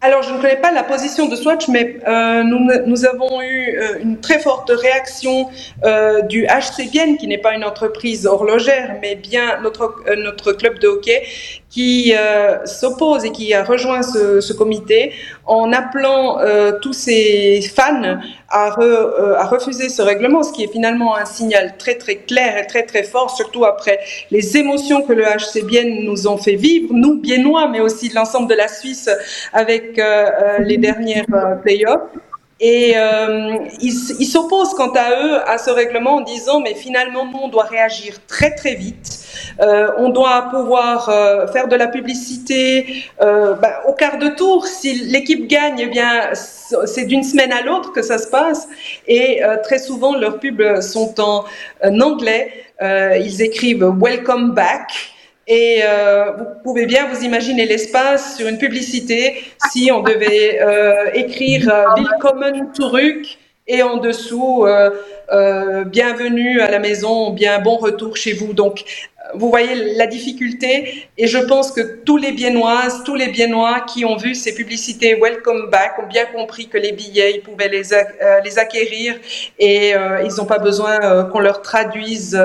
Alors, 0.00 0.22
je 0.22 0.32
ne 0.32 0.40
connais 0.40 0.60
pas 0.60 0.70
la 0.70 0.84
position 0.84 1.26
de 1.26 1.34
Swatch, 1.34 1.66
mais 1.66 1.96
euh, 2.06 2.44
nous, 2.44 3.04
avons 3.04 3.42
eu 3.42 3.76
euh, 3.76 3.98
une 4.00 4.20
très 4.20 4.38
forte 4.38 4.70
réaction 4.70 5.48
euh, 5.84 6.22
du 6.22 6.46
HC 6.46 6.88
qui 7.18 7.26
n'est 7.26 7.38
pas 7.38 7.54
une 7.54 7.64
entreprise 7.64 8.24
horlogère, 8.24 8.96
mais 9.02 9.16
bien 9.16 9.60
notre, 9.60 10.04
notre 10.16 10.52
club 10.52 10.78
de 10.78 10.86
hockey, 10.86 11.24
qui 11.70 12.14
euh, 12.16 12.64
s'oppose 12.66 13.24
et 13.24 13.30
qui 13.30 13.52
a 13.52 13.62
rejoint 13.62 14.02
ce, 14.02 14.40
ce 14.40 14.52
comité 14.52 15.12
en 15.46 15.72
appelant 15.72 16.38
tous 16.82 16.92
ses 16.92 17.60
fans 17.74 18.18
à, 18.48 18.70
re, 18.70 19.36
à, 19.38 19.46
refuser 19.46 19.88
ce 19.88 20.02
règlement, 20.02 20.42
ce 20.42 20.52
qui 20.52 20.64
est 20.64 20.72
finalement 20.72 21.16
un 21.16 21.24
signal 21.24 21.76
très 21.78 21.94
très 21.94 22.16
clair 22.16 22.58
et 22.58 22.66
très 22.66 22.82
très 22.82 23.02
fort, 23.02 23.34
surtout 23.34 23.64
après 23.64 23.98
les 24.30 24.56
émotions 24.56 25.02
que 25.02 25.12
le 25.12 25.24
HC 25.24 25.64
Bienne 25.64 26.04
nous 26.04 26.26
ont 26.26 26.36
fait 26.36 26.56
vivre, 26.56 26.92
nous 26.92 27.18
Biennois, 27.20 27.68
mais 27.68 27.80
aussi 27.80 28.08
l'ensemble 28.10 28.48
de 28.48 28.54
la 28.54 28.68
Suisse 28.68 29.10
avec 29.52 29.98
euh, 29.98 30.02
euh, 30.02 30.58
les 30.60 30.78
dernières 30.78 31.24
euh, 31.32 31.56
playoffs. 31.56 32.10
Et 32.60 32.94
ils 33.80 34.26
s'opposent 34.26 34.74
quant 34.74 34.92
à 34.92 35.10
eux 35.10 35.48
à 35.48 35.58
ce 35.58 35.70
règlement 35.70 36.16
en 36.16 36.20
disant 36.22 36.60
mais 36.60 36.74
finalement 36.74 37.24
nous 37.24 37.38
on 37.44 37.48
doit 37.48 37.64
réagir 37.64 38.14
très 38.26 38.52
très 38.54 38.74
vite, 38.74 39.24
on 39.60 40.08
doit 40.08 40.48
pouvoir 40.50 41.04
faire 41.52 41.68
de 41.68 41.76
la 41.76 41.86
publicité 41.86 43.04
ben, 43.20 43.72
au 43.86 43.92
quart 43.92 44.18
de 44.18 44.28
tour. 44.30 44.66
Si 44.66 44.92
l'équipe 44.94 45.46
gagne, 45.46 45.78
eh 45.78 45.86
bien 45.86 46.30
c'est 46.34 47.04
d'une 47.04 47.22
semaine 47.22 47.52
à 47.52 47.62
l'autre 47.62 47.92
que 47.92 48.02
ça 48.02 48.18
se 48.18 48.26
passe. 48.26 48.68
Et 49.06 49.40
très 49.62 49.78
souvent 49.78 50.16
leurs 50.16 50.40
pubs 50.40 50.80
sont 50.80 51.14
en 51.20 51.44
anglais. 52.00 52.64
ils 52.82 53.40
écrivent 53.40 53.88
Welcome 54.00 54.52
back. 54.52 55.14
Et 55.50 55.80
euh, 55.82 56.32
vous 56.36 56.44
pouvez 56.62 56.84
bien 56.84 57.08
vous 57.08 57.24
imaginer 57.24 57.64
l'espace 57.64 58.36
sur 58.36 58.46
une 58.48 58.58
publicité 58.58 59.42
si 59.72 59.90
on 59.90 60.02
devait 60.02 60.60
euh, 60.60 61.10
écrire 61.14 61.72
euh, 61.72 61.84
Willkommen 61.96 62.68
zurück 62.78 63.38
et 63.66 63.82
en 63.82 63.96
dessous 63.96 64.66
euh, 64.66 64.90
euh, 65.32 65.84
Bienvenue 65.84 66.60
à 66.60 66.70
la 66.70 66.78
maison, 66.78 67.30
bien 67.30 67.60
bon 67.60 67.78
retour 67.78 68.14
chez 68.14 68.34
vous. 68.34 68.52
Donc 68.52 68.84
vous 69.34 69.48
voyez 69.48 69.96
la 69.96 70.06
difficulté 70.06 71.08
et 71.16 71.26
je 71.26 71.38
pense 71.38 71.72
que 71.72 71.80
tous 72.04 72.18
les 72.18 72.32
Biennoises, 72.32 73.02
tous 73.04 73.14
les 73.14 73.28
Biennois 73.28 73.80
qui 73.80 74.04
ont 74.04 74.16
vu 74.16 74.34
ces 74.34 74.54
publicités 74.54 75.14
Welcome 75.14 75.70
Back 75.70 75.98
ont 75.98 76.08
bien 76.08 76.26
compris 76.26 76.68
que 76.68 76.76
les 76.76 76.92
billets, 76.92 77.36
ils 77.36 77.40
pouvaient 77.40 77.70
les, 77.70 77.84
les 78.44 78.58
acquérir 78.58 79.14
et 79.58 79.92
ils 80.24 80.34
n'ont 80.36 80.46
pas 80.46 80.58
besoin 80.58 81.24
qu'on 81.24 81.40
leur 81.40 81.62
traduise 81.62 82.38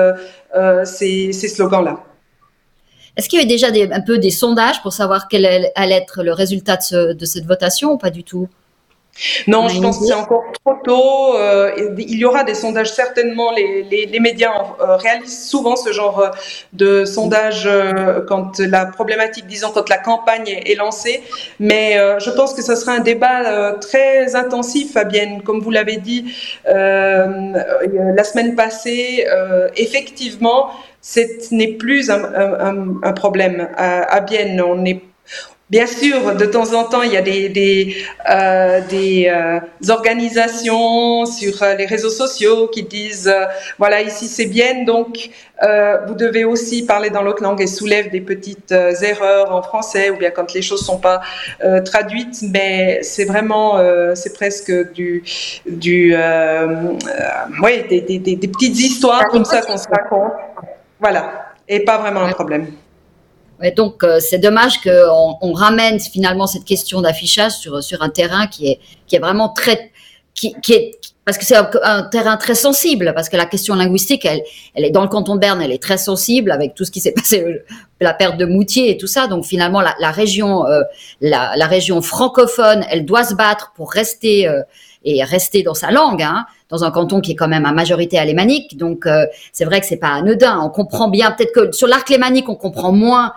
ces, 0.84 1.32
ces 1.32 1.48
slogans-là. 1.48 2.00
Est-ce 3.16 3.28
qu'il 3.28 3.38
y 3.38 3.42
avait 3.42 3.48
déjà 3.48 3.70
des, 3.70 3.90
un 3.92 4.00
peu 4.00 4.18
des 4.18 4.30
sondages 4.30 4.82
pour 4.82 4.92
savoir 4.92 5.28
quel 5.28 5.46
allait 5.74 5.96
être 5.96 6.22
le 6.22 6.32
résultat 6.32 6.78
de, 6.90 7.24
cette 7.24 7.46
votation 7.46 7.92
ou 7.92 7.98
pas 7.98 8.10
du 8.10 8.24
tout? 8.24 8.48
Non, 9.46 9.68
je 9.68 9.80
pense 9.80 10.00
que 10.00 10.06
c'est 10.06 10.14
encore 10.14 10.44
trop 10.64 10.74
tôt. 10.82 11.36
Euh, 11.36 11.70
il 11.96 12.18
y 12.18 12.24
aura 12.24 12.42
des 12.42 12.54
sondages 12.54 12.92
certainement. 12.92 13.52
Les, 13.52 14.06
les, 14.06 14.20
médias 14.20 14.50
euh, 14.80 14.96
réalisent 14.96 15.48
souvent 15.48 15.76
ce 15.76 15.92
genre 15.92 16.18
euh, 16.18 16.30
de 16.72 17.04
sondage 17.04 17.68
quand 18.26 18.58
la 18.58 18.86
problématique, 18.86 19.46
disons, 19.46 19.70
quand 19.72 19.88
la 19.88 19.98
campagne 19.98 20.48
est, 20.48 20.74
lancée. 20.74 21.22
Mais 21.60 21.96
je 22.18 22.30
pense 22.30 22.54
que 22.54 22.62
ce 22.62 22.74
sera 22.74 22.92
un 22.92 23.00
débat 23.00 23.74
très 23.74 24.34
intensif, 24.34 24.92
Fabienne. 24.92 25.42
Comme 25.42 25.60
vous 25.60 25.70
l'avez 25.70 25.98
dit 25.98 26.34
la 26.66 28.24
semaine 28.24 28.56
passée, 28.56 29.24
effectivement, 29.76 30.70
ce 31.04 31.54
n'est 31.54 31.74
plus 31.74 32.10
un, 32.10 33.12
problème 33.12 33.68
à, 33.76 34.20
Bienne. 34.20 34.62
On 34.62 34.84
est 34.84 35.02
Bien 35.70 35.86
sûr, 35.86 36.36
de 36.36 36.44
temps 36.44 36.74
en 36.74 36.84
temps, 36.84 37.00
il 37.02 37.12
y 37.12 37.16
a 37.16 37.22
des, 37.22 37.48
des, 37.48 37.96
euh, 38.30 38.80
euh, 38.92 39.60
organisations 39.88 41.24
sur 41.24 41.62
euh, 41.62 41.74
les 41.74 41.86
réseaux 41.86 42.10
sociaux 42.10 42.68
qui 42.68 42.82
disent, 42.82 43.34
voilà, 43.78 44.02
ici 44.02 44.28
c'est 44.28 44.44
bien, 44.44 44.84
donc 44.84 45.30
vous 46.06 46.14
devez 46.14 46.44
aussi 46.44 46.84
parler 46.84 47.08
dans 47.08 47.22
l'autre 47.22 47.42
langue 47.42 47.62
et 47.62 47.66
soulèvent 47.66 48.10
des 48.10 48.20
petites 48.20 48.72
erreurs 48.72 49.52
en 49.52 49.62
français 49.62 50.10
ou 50.10 50.16
bien 50.16 50.30
quand 50.30 50.52
les 50.52 50.60
choses 50.60 50.84
sont 50.84 50.98
pas 50.98 51.22
traduites, 51.86 52.42
mais 52.42 53.00
c'est 53.02 53.24
vraiment, 53.24 53.80
c'est 54.14 54.34
presque 54.34 54.70
du, 54.92 55.24
du 55.66 56.14
ouais, 56.14 57.86
des, 57.88 58.02
des, 58.02 58.18
des, 58.18 58.48
petites 58.48 58.78
histoires 58.78 59.28
comme 59.28 59.46
ça 59.46 59.62
qu'on 59.62 59.78
se 59.78 59.88
raconte. 59.88 60.32
Voilà, 61.00 61.52
et 61.68 61.84
pas 61.84 61.98
vraiment 61.98 62.22
un 62.22 62.32
problème. 62.32 62.72
Ouais, 63.60 63.70
donc 63.70 64.02
euh, 64.02 64.18
c'est 64.20 64.38
dommage 64.38 64.80
qu'on 64.80 65.36
on 65.40 65.52
ramène 65.52 66.00
finalement 66.00 66.46
cette 66.46 66.64
question 66.64 67.00
d'affichage 67.00 67.52
sur, 67.52 67.82
sur 67.82 68.02
un 68.02 68.08
terrain 68.08 68.46
qui 68.46 68.68
est, 68.68 68.80
qui 69.06 69.14
est 69.14 69.20
vraiment 69.20 69.48
très, 69.48 69.92
qui, 70.34 70.54
qui, 70.60 70.72
est, 70.72 70.98
parce 71.24 71.38
que 71.38 71.44
c'est 71.44 71.56
un, 71.56 72.02
terrain 72.02 72.36
très 72.36 72.54
sensible, 72.54 73.12
parce 73.14 73.28
que 73.28 73.36
la 73.36 73.46
question 73.46 73.74
linguistique, 73.74 74.24
elle, 74.24 74.42
elle 74.74 74.84
est 74.84 74.90
dans 74.90 75.02
le 75.02 75.08
canton 75.08 75.36
de 75.36 75.40
Berne, 75.40 75.62
elle 75.62 75.72
est 75.72 75.82
très 75.82 75.96
sensible 75.96 76.50
avec 76.50 76.74
tout 76.74 76.84
ce 76.84 76.90
qui 76.90 77.00
s'est 77.00 77.12
passé, 77.16 77.62
la 78.00 78.12
perte 78.12 78.36
de 78.36 78.44
Moutier 78.44 78.90
et 78.90 78.98
tout 78.98 79.06
ça. 79.06 79.26
Donc 79.26 79.44
finalement, 79.44 79.80
la, 79.80 79.94
la 80.00 80.10
région, 80.10 80.66
euh, 80.66 80.82
la, 81.20 81.52
la, 81.56 81.66
région 81.66 82.02
francophone, 82.02 82.84
elle 82.90 83.06
doit 83.06 83.24
se 83.24 83.34
battre 83.34 83.72
pour 83.74 83.90
rester 83.90 84.48
euh, 84.48 84.62
et 85.04 85.22
rester 85.24 85.62
dans 85.62 85.74
sa 85.74 85.90
langue, 85.90 86.22
hein, 86.22 86.46
dans 86.68 86.84
un 86.84 86.90
canton 86.90 87.20
qui 87.20 87.32
est 87.32 87.36
quand 87.36 87.48
même 87.48 87.66
à 87.66 87.72
majorité 87.72 88.18
alémanique. 88.18 88.76
Donc 88.76 89.06
euh, 89.06 89.26
c'est 89.52 89.64
vrai 89.64 89.80
que 89.80 89.86
c'est 89.86 89.96
pas 89.96 90.08
anodin. 90.08 90.60
On 90.62 90.70
comprend 90.70 91.08
bien, 91.08 91.30
peut-être 91.30 91.52
que 91.52 91.72
sur 91.72 91.86
l'arc 91.86 92.08
lémanique, 92.08 92.48
on 92.48 92.56
comprend 92.56 92.92
moins 92.92 93.32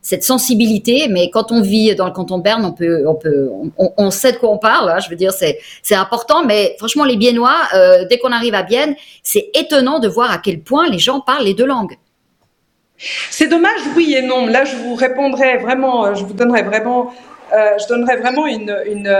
cette 0.00 0.22
sensibilité, 0.22 1.08
mais 1.08 1.30
quand 1.30 1.50
on 1.50 1.60
vit 1.60 1.94
dans 1.94 2.06
le 2.06 2.12
canton 2.12 2.38
de 2.38 2.42
Berne, 2.42 2.64
on 2.64 2.72
peut, 2.72 3.04
on 3.06 3.14
peut, 3.14 3.50
on, 3.76 4.10
sait 4.10 4.32
de 4.32 4.36
quoi 4.36 4.50
on 4.50 4.58
parle. 4.58 4.90
Hein, 4.90 5.00
je 5.00 5.10
veux 5.10 5.16
dire, 5.16 5.32
c'est, 5.32 5.58
c'est 5.82 5.96
important. 5.96 6.44
Mais 6.44 6.76
franchement, 6.78 7.04
les 7.04 7.16
Biennois, 7.16 7.56
euh, 7.74 8.04
dès 8.08 8.18
qu'on 8.18 8.32
arrive 8.32 8.54
à 8.54 8.62
Bienne, 8.62 8.94
c'est 9.22 9.50
étonnant 9.54 9.98
de 9.98 10.08
voir 10.08 10.30
à 10.30 10.38
quel 10.38 10.60
point 10.60 10.88
les 10.88 10.98
gens 10.98 11.20
parlent 11.20 11.44
les 11.44 11.54
deux 11.54 11.66
langues. 11.66 11.96
C'est 13.30 13.48
dommage, 13.48 13.80
oui 13.96 14.14
et 14.14 14.22
non. 14.22 14.46
Là, 14.46 14.64
je 14.64 14.76
vous 14.76 14.94
répondrai 14.94 15.58
vraiment, 15.58 16.06
euh, 16.06 16.14
je 16.14 16.24
vous 16.24 16.32
donnerai 16.32 16.62
vraiment 16.62 17.12
euh, 17.52 17.78
je 17.78 17.86
donnerai 17.88 18.16
vraiment 18.16 18.46
une, 18.46 18.74
une, 18.86 19.14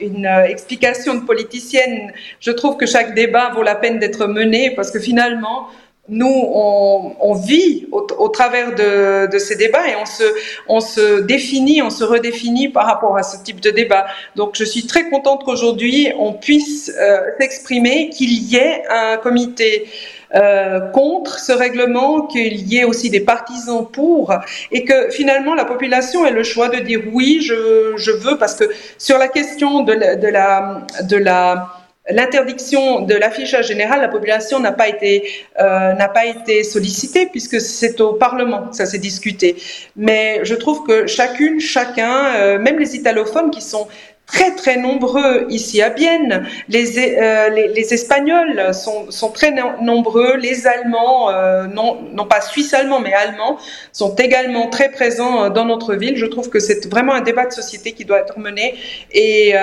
une, 0.00 0.26
explication 0.26 1.14
de 1.14 1.20
politicienne. 1.20 2.12
Je 2.40 2.50
trouve 2.50 2.76
que 2.76 2.86
chaque 2.86 3.14
débat 3.14 3.50
vaut 3.54 3.62
la 3.62 3.76
peine 3.76 3.98
d'être 3.98 4.26
mené 4.26 4.72
parce 4.74 4.90
que 4.90 4.98
finalement, 4.98 5.68
nous, 6.08 6.26
on, 6.26 7.16
on 7.18 7.32
vit 7.32 7.86
au, 7.90 8.06
au 8.18 8.28
travers 8.28 8.74
de, 8.74 9.30
de, 9.30 9.38
ces 9.38 9.56
débats 9.56 9.88
et 9.88 9.96
on 9.96 10.04
se, 10.04 10.24
on 10.68 10.80
se 10.80 11.20
définit, 11.20 11.80
on 11.80 11.88
se 11.88 12.04
redéfinit 12.04 12.68
par 12.68 12.86
rapport 12.86 13.16
à 13.16 13.22
ce 13.22 13.42
type 13.42 13.60
de 13.60 13.70
débat. 13.70 14.06
Donc, 14.36 14.54
je 14.54 14.64
suis 14.64 14.86
très 14.86 15.08
contente 15.08 15.44
qu'aujourd'hui, 15.44 16.12
on 16.18 16.34
puisse 16.34 16.92
euh, 17.00 17.20
s'exprimer, 17.40 18.10
qu'il 18.10 18.32
y 18.32 18.56
ait 18.56 18.82
un 18.90 19.16
comité 19.16 19.88
euh, 20.34 20.80
contre 20.90 21.38
ce 21.38 21.52
règlement, 21.52 22.22
qu'il 22.22 22.72
y 22.72 22.78
ait 22.78 22.84
aussi 22.84 23.10
des 23.10 23.20
partisans 23.20 23.86
pour, 23.90 24.34
et 24.70 24.84
que 24.84 25.10
finalement 25.10 25.54
la 25.54 25.64
population 25.64 26.26
ait 26.26 26.30
le 26.30 26.42
choix 26.42 26.68
de 26.68 26.78
dire 26.78 27.00
oui, 27.12 27.40
je, 27.40 27.94
je 27.96 28.10
veux, 28.10 28.36
parce 28.38 28.54
que 28.54 28.64
sur 28.98 29.18
la 29.18 29.28
question 29.28 29.80
de 29.82 29.92
la, 29.92 30.16
de 30.16 31.16
la, 31.16 31.68
L'interdiction 32.10 33.00
de 33.00 33.14
l'affichage 33.14 33.68
général, 33.68 34.02
la 34.02 34.08
population 34.08 34.60
n'a 34.60 34.72
pas 34.72 34.88
été 34.88 35.26
euh, 35.58 35.94
n'a 35.94 36.08
pas 36.08 36.26
été 36.26 36.62
sollicitée 36.62 37.24
puisque 37.24 37.62
c'est 37.62 37.98
au 37.98 38.12
Parlement 38.12 38.68
que 38.68 38.76
ça 38.76 38.84
s'est 38.84 38.98
discuté. 38.98 39.56
Mais 39.96 40.40
je 40.42 40.54
trouve 40.54 40.84
que 40.86 41.06
chacune, 41.06 41.60
chacun, 41.60 42.34
euh, 42.34 42.58
même 42.58 42.78
les 42.78 42.94
italophones 42.94 43.50
qui 43.50 43.62
sont 43.62 43.88
très 44.26 44.54
très 44.54 44.76
nombreux 44.76 45.46
ici 45.50 45.82
à 45.82 45.90
Bienne. 45.90 46.46
Les, 46.68 46.98
euh, 46.98 47.50
les, 47.50 47.94
Espagnols 47.94 48.74
sont, 48.74 49.10
sont, 49.10 49.30
très 49.30 49.52
nombreux. 49.82 50.36
Les 50.36 50.66
Allemands, 50.66 51.30
euh, 51.30 51.66
non, 51.66 52.02
non 52.12 52.26
pas 52.26 52.40
suisses-allemands, 52.40 53.00
mais 53.00 53.12
allemands, 53.12 53.58
sont 53.92 54.14
également 54.16 54.68
très 54.68 54.90
présents 54.90 55.44
euh, 55.44 55.50
dans 55.50 55.64
notre 55.64 55.94
ville. 55.94 56.16
Je 56.16 56.26
trouve 56.26 56.48
que 56.48 56.58
c'est 56.58 56.88
vraiment 56.88 57.12
un 57.12 57.20
débat 57.20 57.46
de 57.46 57.52
société 57.52 57.92
qui 57.92 58.04
doit 58.04 58.20
être 58.20 58.38
mené. 58.38 58.74
Et 59.12 59.54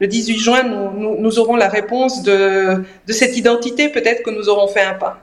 le 0.00 0.06
18 0.06 0.38
juin, 0.38 0.62
nous, 0.64 0.90
nous, 0.92 1.16
nous, 1.18 1.38
aurons 1.38 1.56
la 1.56 1.68
réponse 1.68 2.22
de, 2.22 2.84
de 3.06 3.12
cette 3.12 3.36
identité. 3.36 3.88
Peut-être 3.88 4.22
que 4.22 4.30
nous 4.30 4.48
aurons 4.48 4.68
fait 4.68 4.82
un 4.82 4.94
pas. 4.94 5.18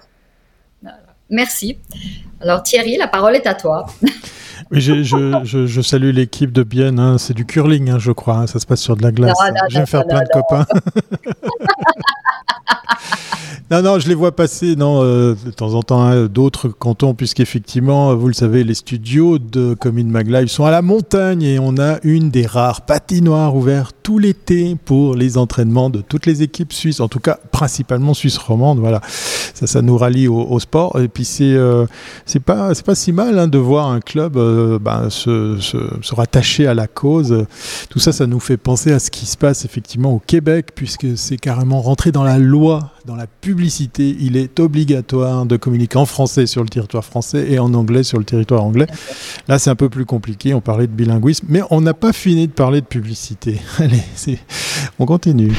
Merci. 1.29 1.77
Alors 2.39 2.63
Thierry, 2.63 2.97
la 2.97 3.07
parole 3.07 3.35
est 3.35 3.47
à 3.47 3.53
toi. 3.53 3.85
je, 4.71 5.03
je, 5.03 5.65
je, 5.65 5.81
salue 5.81 6.11
l'équipe 6.11 6.51
de 6.51 6.63
Bienne. 6.63 6.99
Hein. 6.99 7.17
C'est 7.17 7.33
du 7.33 7.45
curling, 7.45 7.89
hein, 7.89 7.99
je 7.99 8.11
crois. 8.11 8.37
Hein. 8.37 8.47
Ça 8.47 8.59
se 8.59 8.65
passe 8.65 8.81
sur 8.81 8.95
de 8.97 9.03
la 9.03 9.11
glace. 9.11 9.37
je 9.69 9.75
vais 9.75 9.81
me 9.81 9.85
faire 9.85 10.05
plein 10.05 10.21
de 10.21 10.29
copains. 10.33 10.65
Non, 13.69 13.81
non, 13.81 13.99
je 13.99 14.07
les 14.07 14.15
vois 14.15 14.33
passer 14.33 14.77
euh, 14.79 15.35
de 15.45 15.51
temps 15.51 15.73
en 15.73 15.83
temps 15.83 16.01
hein, 16.01 16.27
d'autres 16.27 16.69
cantons, 16.69 17.13
puisqu'effectivement, 17.13 18.15
vous 18.15 18.27
le 18.29 18.33
savez, 18.33 18.63
les 18.63 18.73
studios 18.73 19.39
de 19.39 19.73
Commune 19.73 20.09
Maglive 20.09 20.47
sont 20.47 20.63
à 20.63 20.71
la 20.71 20.81
montagne 20.81 21.43
et 21.43 21.59
on 21.59 21.77
a 21.77 21.97
une 22.03 22.29
des 22.29 22.45
rares 22.45 22.85
patinoires 22.85 23.57
ouvertes 23.57 23.93
tout 24.03 24.19
l'été 24.19 24.77
pour 24.85 25.15
les 25.15 25.37
entraînements 25.37 25.89
de 25.89 25.99
toutes 25.99 26.25
les 26.25 26.43
équipes 26.43 26.71
suisses, 26.71 27.01
en 27.01 27.09
tout 27.09 27.19
cas 27.19 27.39
principalement 27.51 28.13
suisse 28.13 28.37
romande. 28.37 28.79
Voilà, 28.79 29.01
ça, 29.53 29.67
ça 29.67 29.81
nous 29.81 29.97
rallie 29.97 30.29
au, 30.29 30.57
sport. 30.61 30.97
Et 31.01 31.09
puis 31.09 31.25
c'est 31.25 31.53
euh, 31.53 31.85
pas 32.45 32.71
pas 32.73 32.95
si 32.95 33.11
mal 33.11 33.37
hein, 33.37 33.49
de 33.49 33.57
voir 33.57 33.87
un 33.87 33.99
club 33.99 34.37
euh, 34.37 34.79
ben, 34.79 35.09
se, 35.09 35.57
rattacher 36.15 36.67
à 36.67 36.73
la 36.73 36.87
cause. 36.87 37.45
Tout 37.89 37.99
ça, 37.99 38.13
ça 38.13 38.27
nous 38.27 38.39
fait 38.39 38.55
penser 38.55 38.93
à 38.93 38.99
ce 38.99 39.11
qui 39.11 39.25
se 39.25 39.35
passe 39.35 39.65
effectivement 39.65 40.13
au 40.13 40.19
Québec, 40.25 40.67
puisque 40.73 41.17
c'est 41.17 41.35
carrément 41.35 41.81
rentré 41.81 42.13
dans 42.13 42.23
la 42.23 42.37
loi, 42.37 42.91
dans 43.07 43.15
la 43.15 43.25
publicité. 43.25 44.15
Il 44.19 44.35
est 44.35 44.59
obligatoire 44.59 45.45
de 45.45 45.55
communiquer 45.55 45.97
en 45.97 46.05
français 46.05 46.45
sur 46.45 46.61
le 46.61 46.67
territoire 46.67 47.05
français 47.05 47.49
et 47.49 47.57
en 47.57 47.73
anglais 47.73 48.03
sur 48.03 48.19
le 48.19 48.25
territoire 48.25 48.63
anglais. 48.63 48.87
Là, 49.47 49.57
c'est 49.57 49.69
un 49.69 49.75
peu 49.75 49.89
plus 49.89 50.05
compliqué. 50.05 50.53
On 50.53 50.61
parlait 50.61 50.87
de 50.87 50.91
bilinguisme, 50.91 51.47
mais 51.49 51.61
on 51.71 51.79
n'a 51.79 51.93
pas 51.93 52.11
fini 52.11 52.47
de 52.47 52.51
parler 52.51 52.81
de 52.81 52.85
publicité. 52.85 53.61
Allez, 53.79 54.03
on 54.99 55.05
continue. 55.05 55.53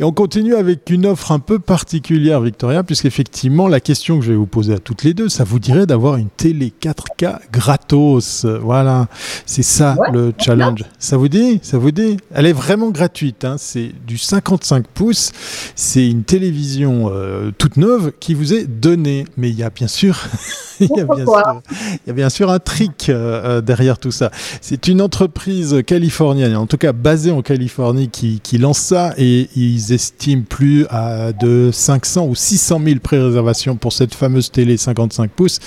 Et 0.00 0.02
on 0.02 0.12
continue 0.12 0.54
avec 0.54 0.88
une 0.88 1.04
offre 1.04 1.30
un 1.30 1.40
peu 1.40 1.58
particulière, 1.58 2.40
Victoria, 2.40 2.82
puisqu'effectivement, 2.82 3.68
la 3.68 3.80
question 3.80 4.18
que 4.18 4.24
je 4.24 4.30
vais 4.30 4.36
vous 4.38 4.46
poser 4.46 4.72
à 4.72 4.78
toutes 4.78 5.04
les 5.04 5.12
deux, 5.12 5.28
ça 5.28 5.44
vous 5.44 5.58
dirait 5.58 5.84
d'avoir 5.84 6.16
une 6.16 6.30
télé 6.30 6.72
4K 6.80 7.36
gratos. 7.52 8.46
Voilà, 8.46 9.08
c'est 9.44 9.62
ça 9.62 9.98
le 10.10 10.32
challenge. 10.38 10.86
Ça 10.98 11.18
vous 11.18 11.28
dit? 11.28 11.60
Ça 11.62 11.76
vous 11.76 11.90
dit? 11.90 12.16
Elle 12.32 12.46
est 12.46 12.54
vraiment 12.54 12.88
gratuite. 12.88 13.44
Hein. 13.44 13.56
C'est 13.58 13.92
du 14.06 14.16
55 14.16 14.86
pouces. 14.86 15.32
C'est 15.74 16.08
une 16.08 16.24
télévision 16.24 17.10
euh, 17.12 17.50
toute 17.58 17.76
neuve 17.76 18.12
qui 18.20 18.32
vous 18.32 18.54
est 18.54 18.64
donnée. 18.64 19.26
Mais 19.36 19.50
il 19.50 19.56
y 19.58 19.62
a 19.62 19.68
bien 19.68 19.86
sûr, 19.86 20.18
il, 20.80 20.88
y 20.96 21.00
a 21.00 21.04
bien 21.04 21.26
sûr 21.26 21.60
il 21.92 22.06
y 22.06 22.10
a 22.10 22.14
bien 22.14 22.30
sûr 22.30 22.50
un 22.50 22.58
trick 22.58 23.10
euh, 23.10 23.58
euh, 23.58 23.60
derrière 23.60 23.98
tout 23.98 24.12
ça. 24.12 24.30
C'est 24.62 24.88
une 24.88 25.02
entreprise 25.02 25.82
californienne, 25.86 26.56
en 26.56 26.66
tout 26.66 26.78
cas 26.78 26.94
basée 26.94 27.32
en 27.32 27.42
Californie, 27.42 28.08
qui, 28.08 28.40
qui 28.40 28.56
lance 28.56 28.78
ça 28.78 29.12
et 29.18 29.50
ils 29.56 29.89
estiment 29.92 30.42
plus 30.48 30.86
à 30.90 31.32
de 31.32 31.70
500 31.72 32.26
ou 32.26 32.34
600 32.34 32.80
000 32.84 33.00
pré-réservations 33.00 33.76
pour 33.76 33.92
cette 33.92 34.14
fameuse 34.14 34.50
télé 34.50 34.76
55 34.76 35.30
pouces, 35.30 35.58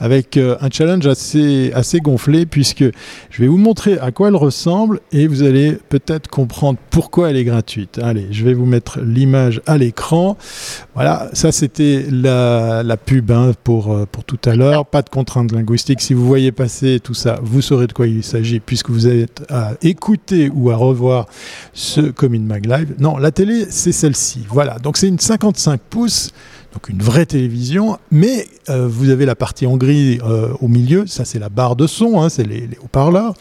avec 0.00 0.36
euh, 0.36 0.56
un 0.60 0.68
challenge 0.70 1.06
assez, 1.06 1.72
assez 1.74 2.00
gonflé, 2.00 2.46
puisque 2.46 2.84
je 3.30 3.42
vais 3.42 3.48
vous 3.48 3.56
montrer 3.56 3.98
à 3.98 4.10
quoi 4.10 4.28
elle 4.28 4.36
ressemble 4.36 5.00
et 5.12 5.26
vous 5.26 5.42
allez 5.42 5.78
peut-être 5.88 6.28
comprendre 6.28 6.78
pourquoi 6.90 7.30
elle 7.30 7.36
est 7.36 7.44
gratuite. 7.44 7.98
Allez, 8.02 8.26
je 8.30 8.44
vais 8.44 8.54
vous 8.54 8.66
mettre 8.66 9.00
l'image 9.00 9.60
à 9.66 9.78
l'écran. 9.78 10.36
Voilà, 10.94 11.28
ça 11.32 11.52
c'était 11.52 12.06
la, 12.10 12.82
la, 12.82 12.96
pub 12.96 13.30
hein, 13.30 13.52
pour, 13.64 13.92
euh, 13.92 14.06
pour 14.10 14.24
tout 14.24 14.38
à 14.44 14.56
l'heure. 14.56 14.86
Pas 14.86 15.02
de 15.02 15.08
contraintes 15.08 15.52
linguistiques. 15.52 16.00
Si 16.00 16.14
vous 16.14 16.26
voyez 16.26 16.52
passer 16.52 17.00
tout 17.02 17.14
ça, 17.14 17.38
vous 17.42 17.60
saurez 17.60 17.86
de 17.86 17.92
quoi 17.92 18.06
il 18.06 18.22
s'agit, 18.22 18.60
puisque 18.60 18.90
vous 18.90 19.06
êtes 19.06 19.44
à 19.50 19.72
écouter 19.82 20.50
ou 20.54 20.70
à 20.70 20.76
revoir 20.76 21.26
ce 21.72 22.00
Commune 22.00 22.46
Mag 22.46 22.66
Live. 22.66 22.94
Non, 22.98 23.18
la 23.18 23.30
télé, 23.30 23.65
c'est 23.70 23.92
celle-ci. 23.92 24.46
Voilà, 24.48 24.78
donc 24.78 24.96
c'est 24.96 25.08
une 25.08 25.18
55 25.18 25.80
pouces, 25.80 26.32
donc 26.72 26.88
une 26.88 27.02
vraie 27.02 27.26
télévision, 27.26 27.98
mais 28.10 28.46
euh, 28.68 28.86
vous 28.86 29.10
avez 29.10 29.24
la 29.24 29.34
partie 29.34 29.66
en 29.66 29.76
gris 29.76 30.18
euh, 30.24 30.48
au 30.60 30.68
milieu, 30.68 31.06
ça 31.06 31.24
c'est 31.24 31.38
la 31.38 31.48
barre 31.48 31.76
de 31.76 31.86
son, 31.86 32.20
hein, 32.20 32.28
c'est 32.28 32.44
les, 32.44 32.68
haut-parleurs. 32.82 33.34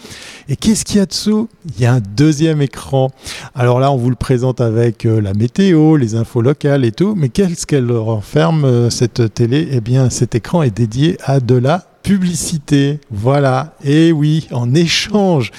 Et 0.48 0.56
qu'est-ce 0.56 0.86
qu'il 0.86 0.98
y 0.98 1.00
a 1.00 1.06
dessous? 1.06 1.50
Il 1.76 1.82
y 1.82 1.86
a 1.86 1.94
un 1.94 2.02
deuxième 2.02 2.62
écran. 2.62 3.12
Alors 3.54 3.80
là, 3.80 3.92
on 3.92 3.98
vous 3.98 4.10
le 4.10 4.16
présente 4.16 4.62
avec 4.62 5.06
euh, 5.06 5.20
la 5.20 5.34
météo, 5.34 5.98
les 5.98 6.16
infos 6.16 6.42
locales 6.42 6.86
et 6.86 6.92
tout, 6.92 7.16
mais 7.16 7.30
qu'est-ce 7.30 7.66
qu'elle 7.66 7.92
renferme 7.92 8.90
cette 8.90 9.34
télé? 9.34 9.68
Eh 9.72 9.82
bien, 9.82 10.10
cet 10.10 10.36
écran 10.36 10.64
est 10.64 10.76
dédié 10.76 11.18
à 11.24 11.40
de 11.40 11.56
la 11.56 11.86
publicité. 12.06 13.00
Voilà. 13.10 13.74
Et 13.84 14.12
oui, 14.12 14.48
en 14.52 14.76
échange 14.76 15.52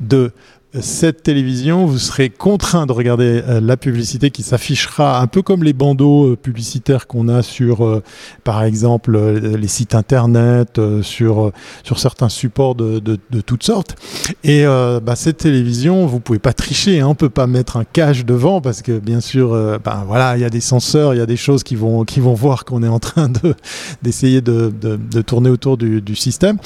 de 0.00 0.32
cette 0.74 1.22
télévision, 1.22 1.86
vous 1.86 1.98
serez 1.98 2.28
contraint 2.28 2.84
de 2.84 2.92
regarder 2.92 3.42
euh, 3.48 3.58
la 3.58 3.78
publicité 3.78 4.30
qui 4.30 4.42
s'affichera 4.42 5.18
un 5.18 5.26
peu 5.26 5.40
comme 5.40 5.64
les 5.64 5.72
bandeaux 5.72 6.32
euh, 6.32 6.36
publicitaires 6.36 7.06
qu'on 7.06 7.28
a 7.28 7.42
sur, 7.42 7.86
euh, 7.86 8.02
par 8.44 8.62
exemple, 8.62 9.18
les 9.18 9.66
sites 9.66 9.94
internet, 9.94 10.78
sur, 11.02 11.52
sur 11.84 11.98
certains 11.98 12.28
supports 12.28 12.74
de, 12.74 12.98
de, 12.98 13.40
toutes 13.40 13.62
sortes. 13.62 13.96
Et 14.44 14.64
bah, 14.64 15.16
cette 15.16 15.38
télévision, 15.38 16.06
vous 16.06 16.20
pouvez 16.20 16.38
pas 16.38 16.52
tricher, 16.52 17.00
hein, 17.00 17.08
on 17.08 17.14
peut 17.14 17.30
pas 17.30 17.46
mettre 17.46 17.76
un 17.76 17.84
cache 17.84 18.24
devant 18.24 18.60
parce 18.60 18.82
que 18.82 18.98
bien 18.98 19.20
sûr, 19.20 19.50
ben 19.84 20.04
voilà, 20.06 20.36
il 20.36 20.40
y 20.40 20.44
a 20.44 20.50
des 20.50 20.60
senseurs, 20.60 21.14
il 21.14 21.18
y 21.18 21.20
a 21.20 21.26
des 21.26 21.36
choses 21.36 21.62
qui 21.62 21.76
vont 21.76 22.04
qui 22.04 22.20
vont 22.20 22.34
voir 22.34 22.64
qu'on 22.64 22.82
est 22.82 22.88
en 22.88 22.98
train 22.98 23.28
de 23.28 23.54
d'essayer 24.02 24.40
de, 24.40 24.72
de, 24.80 24.96
de, 24.96 25.22
tourner 25.22 25.50
autour 25.50 25.76
du, 25.76 26.00
du 26.00 26.14
système. 26.14 26.58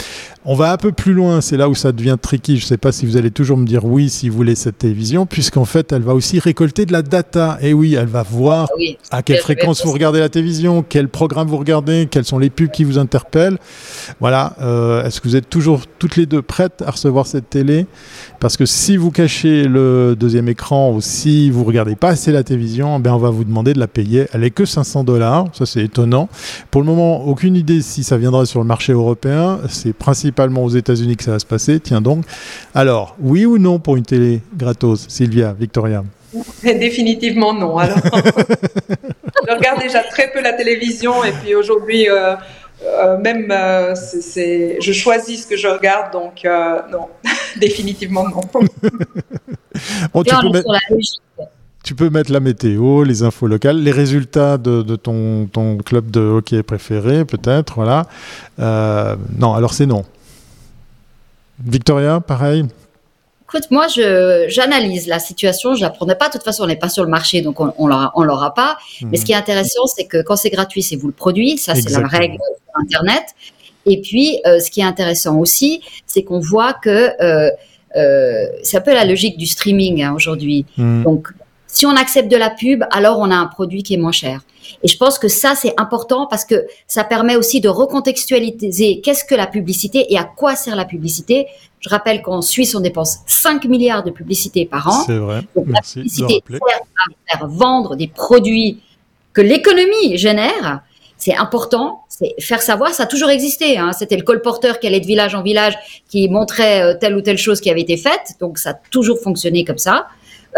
On 0.44 0.56
va 0.56 0.72
un 0.72 0.76
peu 0.76 0.90
plus 0.90 1.12
loin, 1.12 1.40
c'est 1.40 1.56
là 1.56 1.68
où 1.68 1.76
ça 1.76 1.92
devient 1.92 2.16
tricky. 2.20 2.56
Je 2.56 2.66
sais 2.66 2.76
pas 2.76 2.90
si 2.90 3.06
vous 3.06 3.16
allez 3.16 3.30
toujours 3.30 3.56
me 3.56 3.64
dire 3.64 3.84
oui, 3.84 4.10
si 4.10 4.28
vous 4.28 4.36
voulez 4.36 4.56
cette 4.56 4.78
télévision, 4.78 5.24
puisqu'en 5.24 5.64
fait, 5.64 5.92
elle 5.92 6.02
va 6.02 6.14
aussi 6.14 6.40
récolter 6.40 6.84
de 6.84 6.92
la 6.92 7.02
data. 7.02 7.58
Et 7.60 7.72
oui, 7.72 7.94
elle 7.94 8.08
va 8.08 8.24
voir 8.24 8.68
ah 9.12 9.18
à 9.18 9.22
quelle 9.22 9.38
fréquence 9.38 9.84
vous 9.84 9.92
regardez 9.92 10.18
la 10.18 10.28
télévision, 10.28 10.84
quel 10.86 11.08
programme 11.08 11.46
vous 11.46 11.58
regardez, 11.58 12.08
quels 12.10 12.24
sont 12.24 12.40
les 12.40 12.50
pubs 12.50 12.72
qui 12.72 12.82
vous 12.82 12.98
interpellent. 12.98 13.56
Voilà. 14.18 14.56
Euh, 14.60 15.04
est-ce 15.04 15.20
que 15.20 15.28
vous 15.28 15.36
êtes 15.36 15.48
toujours 15.48 15.82
toutes 16.00 16.16
les 16.16 16.26
deux 16.26 16.42
prêtes 16.42 16.82
à 16.84 16.90
recevoir 16.90 17.28
cette 17.28 17.48
télé? 17.48 17.86
Parce 18.40 18.56
que 18.56 18.66
si 18.66 18.96
vous 18.96 19.12
cachez 19.12 19.68
le 19.68 20.16
deuxième 20.18 20.48
écran 20.48 20.90
ou 20.90 21.00
si 21.00 21.50
vous 21.50 21.62
regardez 21.62 21.94
pas 21.94 22.08
assez 22.08 22.32
la 22.32 22.42
télévision, 22.42 22.98
ben 22.98 23.14
on 23.14 23.18
va 23.18 23.30
vous 23.30 23.44
demander 23.44 23.74
de 23.74 23.78
la 23.78 23.86
payer. 23.86 24.26
Elle 24.32 24.42
est 24.42 24.50
que 24.50 24.64
500 24.64 25.04
dollars. 25.04 25.46
Ça, 25.52 25.66
c'est 25.66 25.84
étonnant. 25.84 26.28
Pour 26.72 26.80
le 26.80 26.86
moment, 26.88 27.24
aucune 27.26 27.54
idée 27.54 27.80
si 27.80 28.02
ça 28.02 28.16
viendra 28.16 28.44
sur 28.44 28.58
le 28.58 28.66
marché 28.66 28.92
européen. 28.92 29.60
C'est 29.68 29.92
principalement 29.92 30.31
aux 30.38 30.68
États-Unis 30.70 31.16
que 31.16 31.24
ça 31.24 31.32
va 31.32 31.38
se 31.38 31.46
passer. 31.46 31.80
Tiens 31.80 32.00
donc. 32.00 32.24
Alors, 32.74 33.16
oui 33.20 33.46
ou 33.46 33.58
non 33.58 33.78
pour 33.78 33.96
une 33.96 34.04
télé 34.04 34.40
gratos, 34.56 35.06
Sylvia, 35.08 35.54
Victoria? 35.58 36.02
Définitivement 36.62 37.52
non. 37.52 37.78
Alors, 37.78 37.98
je 39.48 39.54
regarde 39.54 39.80
déjà 39.80 40.02
très 40.04 40.30
peu 40.32 40.40
la 40.40 40.52
télévision 40.52 41.24
et 41.24 41.32
puis 41.32 41.54
aujourd'hui, 41.54 42.08
euh, 42.08 42.34
euh, 42.84 43.18
même 43.18 43.48
euh, 43.50 43.94
je 43.94 44.92
choisis 44.92 45.42
ce 45.42 45.46
que 45.46 45.56
je 45.56 45.68
regarde, 45.68 46.12
donc 46.12 46.46
non, 46.90 47.08
définitivement 47.60 48.24
non. 48.28 48.40
bon, 50.12 50.22
tu, 50.22 50.34
peux 50.40 50.50
mettre, 50.50 50.68
tu, 51.84 51.94
peux 51.94 52.10
mettre, 52.10 52.32
la 52.32 52.40
météo, 52.40 53.04
les 53.04 53.22
infos 53.22 53.46
locales, 53.46 53.82
les 53.82 53.92
résultats 53.92 54.58
de, 54.58 54.82
de 54.82 54.96
ton, 54.96 55.46
ton, 55.46 55.78
club 55.78 56.10
de 56.10 56.20
hockey 56.20 56.62
préféré, 56.62 57.24
peut-être, 57.24 57.74
voilà. 57.74 58.06
non, 58.58 59.54
alors 59.54 59.74
c'est 59.74 59.86
non. 59.86 60.04
Victoria, 61.58 62.20
pareil 62.20 62.64
Écoute, 63.42 63.70
moi, 63.70 63.86
j'analyse 63.88 65.06
la 65.06 65.18
situation. 65.18 65.74
Je 65.74 65.82
la 65.82 65.90
prendrai 65.90 66.16
pas. 66.16 66.28
De 66.28 66.32
toute 66.32 66.42
façon, 66.42 66.64
on 66.64 66.66
n'est 66.66 66.76
pas 66.76 66.88
sur 66.88 67.04
le 67.04 67.10
marché, 67.10 67.42
donc 67.42 67.60
on, 67.60 67.72
on 67.76 68.22
l'aura 68.22 68.54
pas. 68.54 68.78
Mais 69.02 69.18
ce 69.18 69.26
qui 69.26 69.32
est 69.32 69.34
mhm. 69.34 69.42
intéressant, 69.42 69.86
c'est 69.86 70.06
que 70.06 70.22
quand 70.22 70.36
c'est 70.36 70.48
gratuit, 70.48 70.82
c'est 70.82 70.96
vous 70.96 71.08
le 71.08 71.12
produit. 71.12 71.58
Ça, 71.58 71.74
c'est 71.74 71.90
la 71.90 72.06
règle 72.06 72.38
Internet. 72.74 73.24
Et 73.86 74.00
puis, 74.00 74.40
euh, 74.46 74.60
ce 74.60 74.70
qui 74.70 74.80
est 74.80 74.84
intéressant 74.84 75.38
aussi, 75.38 75.82
c'est 76.06 76.22
qu'on 76.22 76.40
voit 76.40 76.72
que 76.72 77.10
euh, 77.20 77.50
euh, 77.96 78.46
c'est 78.62 78.76
un 78.76 78.80
peu 78.80 78.94
la 78.94 79.04
logique 79.04 79.36
du 79.36 79.46
streaming 79.46 80.02
hein, 80.02 80.14
aujourd'hui. 80.14 80.64
Mhm. 80.76 81.02
Donc, 81.02 81.28
si 81.72 81.86
on 81.86 81.96
accepte 81.96 82.30
de 82.30 82.36
la 82.36 82.50
pub, 82.50 82.84
alors 82.90 83.18
on 83.18 83.30
a 83.30 83.34
un 83.34 83.46
produit 83.46 83.82
qui 83.82 83.94
est 83.94 83.96
moins 83.96 84.12
cher. 84.12 84.42
Et 84.82 84.88
je 84.88 84.96
pense 84.98 85.18
que 85.18 85.28
ça, 85.28 85.54
c'est 85.54 85.72
important 85.78 86.26
parce 86.26 86.44
que 86.44 86.66
ça 86.86 87.02
permet 87.02 87.34
aussi 87.34 87.62
de 87.62 87.68
recontextualiser 87.70 89.00
qu'est-ce 89.00 89.24
que 89.24 89.34
la 89.34 89.46
publicité 89.46 90.12
et 90.12 90.18
à 90.18 90.24
quoi 90.24 90.54
sert 90.54 90.76
la 90.76 90.84
publicité. 90.84 91.46
Je 91.80 91.88
rappelle 91.88 92.20
qu'en 92.20 92.42
Suisse, 92.42 92.74
on 92.74 92.80
dépense 92.80 93.20
5 93.26 93.64
milliards 93.64 94.04
de 94.04 94.10
publicité 94.10 94.66
par 94.66 94.86
an. 94.86 95.04
C'est 95.06 95.16
vrai. 95.16 95.40
Donc, 95.56 95.66
la 95.68 95.80
publicité 95.80 96.44
sert 96.46 96.60
à 96.60 97.38
faire 97.38 97.48
vendre 97.48 97.96
des 97.96 98.06
produits 98.06 98.80
que 99.32 99.40
l'économie 99.40 100.18
génère. 100.18 100.82
C'est 101.16 101.36
important, 101.36 102.02
c'est 102.08 102.34
faire 102.38 102.60
savoir, 102.60 102.92
ça 102.92 103.04
a 103.04 103.06
toujours 103.06 103.30
existé. 103.30 103.78
Hein. 103.78 103.92
C'était 103.92 104.16
le 104.16 104.24
colporteur 104.24 104.78
qui 104.78 104.88
allait 104.88 105.00
de 105.00 105.06
village 105.06 105.34
en 105.34 105.42
village, 105.42 105.74
qui 106.10 106.28
montrait 106.28 106.82
euh, 106.82 106.98
telle 107.00 107.16
ou 107.16 107.22
telle 107.22 107.38
chose 107.38 107.60
qui 107.60 107.70
avait 107.70 107.80
été 107.80 107.96
faite. 107.96 108.34
Donc 108.40 108.58
ça 108.58 108.70
a 108.70 108.74
toujours 108.74 109.18
fonctionné 109.20 109.64
comme 109.64 109.78
ça. 109.78 110.08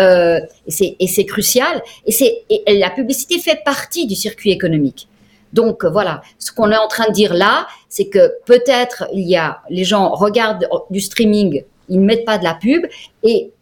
Euh, 0.00 0.40
et 0.66 1.06
c'est 1.06 1.24
crucial. 1.24 1.82
Et, 2.06 2.12
c'est 2.12 2.44
la 2.68 2.90
publicité 2.90 3.38
fait 3.38 3.60
partie 3.64 4.06
du 4.06 4.14
circuit 4.14 4.50
économique. 4.50 5.08
Donc 5.52 5.84
voilà, 5.84 6.22
ce 6.38 6.50
qu'on 6.50 6.72
est 6.72 6.76
en 6.76 6.88
train 6.88 7.06
de 7.06 7.12
dire 7.12 7.32
là, 7.32 7.68
c'est 7.88 8.08
que 8.08 8.32
peut-être 8.44 9.08
il 9.12 9.28
y 9.28 9.36
a 9.36 9.60
les 9.70 9.84
gens 9.84 10.10
regardent 10.10 10.68
du 10.90 11.00
streaming, 11.00 11.62
ils 11.88 12.00
ne 12.00 12.04
mettent 12.04 12.24
pas 12.24 12.38
de 12.38 12.44
la 12.44 12.54
pub 12.54 12.84
et 13.22 13.52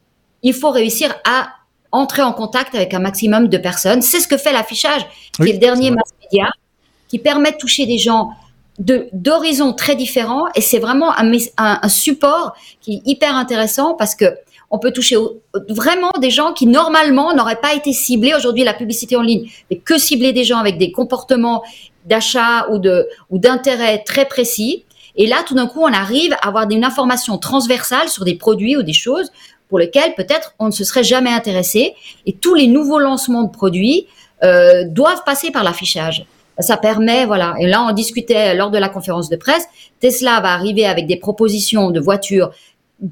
il 0.42 0.54
faut 0.54 0.70
réussir 0.70 1.14
à 1.24 1.50
entrer 1.92 2.22
en 2.22 2.32
contact 2.32 2.74
avec 2.74 2.94
un 2.94 2.98
maximum 2.98 3.48
de 3.48 3.58
personnes. 3.58 4.00
C'est 4.00 4.20
ce 4.20 4.26
que 4.26 4.38
fait 4.38 4.52
l'affichage, 4.52 5.06
qui 5.34 5.50
est 5.50 5.52
le 5.52 5.58
dernier 5.58 5.90
mass 5.90 6.10
média, 6.22 6.50
qui 7.08 7.18
permet 7.18 7.52
de 7.52 7.58
toucher 7.58 7.84
des 7.84 7.98
gens 7.98 8.30
d'horizons 8.78 9.74
très 9.74 9.94
différents 9.94 10.46
et 10.54 10.62
c'est 10.62 10.78
vraiment 10.78 11.12
un, 11.18 11.30
un, 11.58 11.80
un, 11.82 11.88
support 11.90 12.54
qui 12.80 12.94
est 12.94 13.02
hyper 13.04 13.36
intéressant 13.36 13.94
parce 13.94 14.14
que 14.14 14.24
on 14.72 14.78
peut 14.78 14.90
toucher 14.90 15.16
vraiment 15.68 16.10
des 16.18 16.30
gens 16.30 16.54
qui 16.54 16.66
normalement 16.66 17.34
n'auraient 17.34 17.60
pas 17.60 17.74
été 17.74 17.92
ciblés 17.92 18.34
aujourd'hui 18.34 18.64
la 18.64 18.72
publicité 18.72 19.16
en 19.16 19.22
ligne, 19.22 19.48
mais 19.70 19.76
que 19.76 19.98
cibler 19.98 20.32
des 20.32 20.44
gens 20.44 20.58
avec 20.58 20.78
des 20.78 20.90
comportements 20.90 21.62
d'achat 22.06 22.66
ou 22.70 22.78
de 22.78 23.06
ou 23.28 23.38
d'intérêt 23.38 24.02
très 24.02 24.24
précis. 24.24 24.84
Et 25.14 25.26
là, 25.26 25.44
tout 25.46 25.54
d'un 25.54 25.66
coup, 25.66 25.82
on 25.82 25.92
arrive 25.92 26.32
à 26.40 26.48
avoir 26.48 26.68
une 26.70 26.84
information 26.84 27.36
transversale 27.36 28.08
sur 28.08 28.24
des 28.24 28.34
produits 28.34 28.74
ou 28.74 28.82
des 28.82 28.94
choses 28.94 29.30
pour 29.68 29.78
lesquelles 29.78 30.14
peut-être 30.14 30.54
on 30.58 30.66
ne 30.66 30.70
se 30.70 30.84
serait 30.84 31.04
jamais 31.04 31.30
intéressé. 31.30 31.94
Et 32.24 32.32
tous 32.32 32.54
les 32.54 32.66
nouveaux 32.66 32.98
lancements 32.98 33.42
de 33.42 33.50
produits 33.50 34.06
euh, 34.42 34.84
doivent 34.86 35.22
passer 35.24 35.50
par 35.50 35.64
l'affichage. 35.64 36.24
Ça 36.58 36.78
permet, 36.78 37.26
voilà. 37.26 37.56
Et 37.60 37.66
là, 37.66 37.82
on 37.82 37.92
discutait 37.92 38.54
lors 38.54 38.70
de 38.70 38.78
la 38.78 38.88
conférence 38.88 39.28
de 39.28 39.36
presse. 39.36 39.66
Tesla 40.00 40.40
va 40.40 40.52
arriver 40.52 40.86
avec 40.86 41.06
des 41.06 41.16
propositions 41.16 41.90
de 41.90 42.00
voitures 42.00 42.50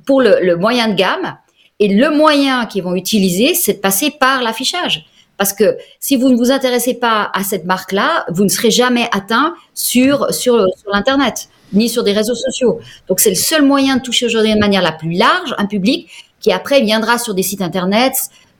pour 0.06 0.22
le, 0.22 0.38
le 0.40 0.56
moyen 0.56 0.88
de 0.88 0.94
gamme 0.94 1.36
et 1.80 1.88
le 1.88 2.10
moyen 2.10 2.66
qu'ils 2.66 2.84
vont 2.84 2.94
utiliser, 2.94 3.54
c'est 3.54 3.74
de 3.74 3.78
passer 3.78 4.10
par 4.10 4.42
l'affichage. 4.42 5.06
Parce 5.38 5.54
que 5.54 5.78
si 5.98 6.16
vous 6.16 6.28
ne 6.28 6.36
vous 6.36 6.50
intéressez 6.50 6.92
pas 6.92 7.30
à 7.32 7.42
cette 7.42 7.64
marque-là, 7.64 8.26
vous 8.28 8.44
ne 8.44 8.50
serez 8.50 8.70
jamais 8.70 9.08
atteint 9.10 9.54
sur, 9.72 10.32
sur, 10.34 10.66
l'Internet, 10.92 11.48
ni 11.72 11.88
sur 11.88 12.04
des 12.04 12.12
réseaux 12.12 12.34
sociaux. 12.34 12.78
Donc 13.08 13.20
c'est 13.20 13.30
le 13.30 13.36
seul 13.36 13.62
moyen 13.62 13.96
de 13.96 14.02
toucher 14.02 14.26
aujourd'hui 14.26 14.52
de 14.52 14.58
manière 14.58 14.82
la 14.82 14.92
plus 14.92 15.12
large 15.12 15.54
un 15.56 15.64
public 15.64 16.10
qui 16.40 16.52
après 16.52 16.82
viendra 16.82 17.18
sur 17.18 17.32
des 17.32 17.42
sites 17.42 17.62
Internet, 17.62 18.12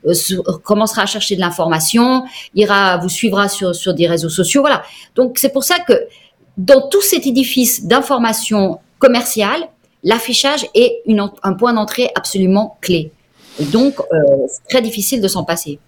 euh, 0.07 0.13
commencera 0.63 1.03
à 1.03 1.05
chercher 1.05 1.35
de 1.35 1.41
l'information, 1.41 2.23
ira, 2.55 2.97
vous 2.97 3.09
suivra 3.09 3.47
sur, 3.47 3.75
sur 3.75 3.93
des 3.93 4.07
réseaux 4.07 4.29
sociaux. 4.29 4.61
Voilà. 4.61 4.81
Donc 5.13 5.37
c'est 5.37 5.53
pour 5.53 5.63
ça 5.63 5.77
que 5.77 5.93
dans 6.57 6.89
tout 6.89 7.01
cet 7.01 7.27
édifice 7.27 7.85
d'information 7.85 8.79
commerciale, 8.97 9.69
l'affichage 10.03 10.65
est 10.73 11.01
une, 11.05 11.29
un 11.43 11.53
point 11.53 11.73
d'entrée 11.73 12.09
absolument 12.15 12.77
clé. 12.81 13.11
Et 13.59 13.65
donc, 13.65 13.99
euh, 13.99 14.17
c'est 14.47 14.67
très 14.69 14.81
difficile 14.81 15.21
de 15.21 15.27
s'en 15.27 15.43
passer. 15.43 15.79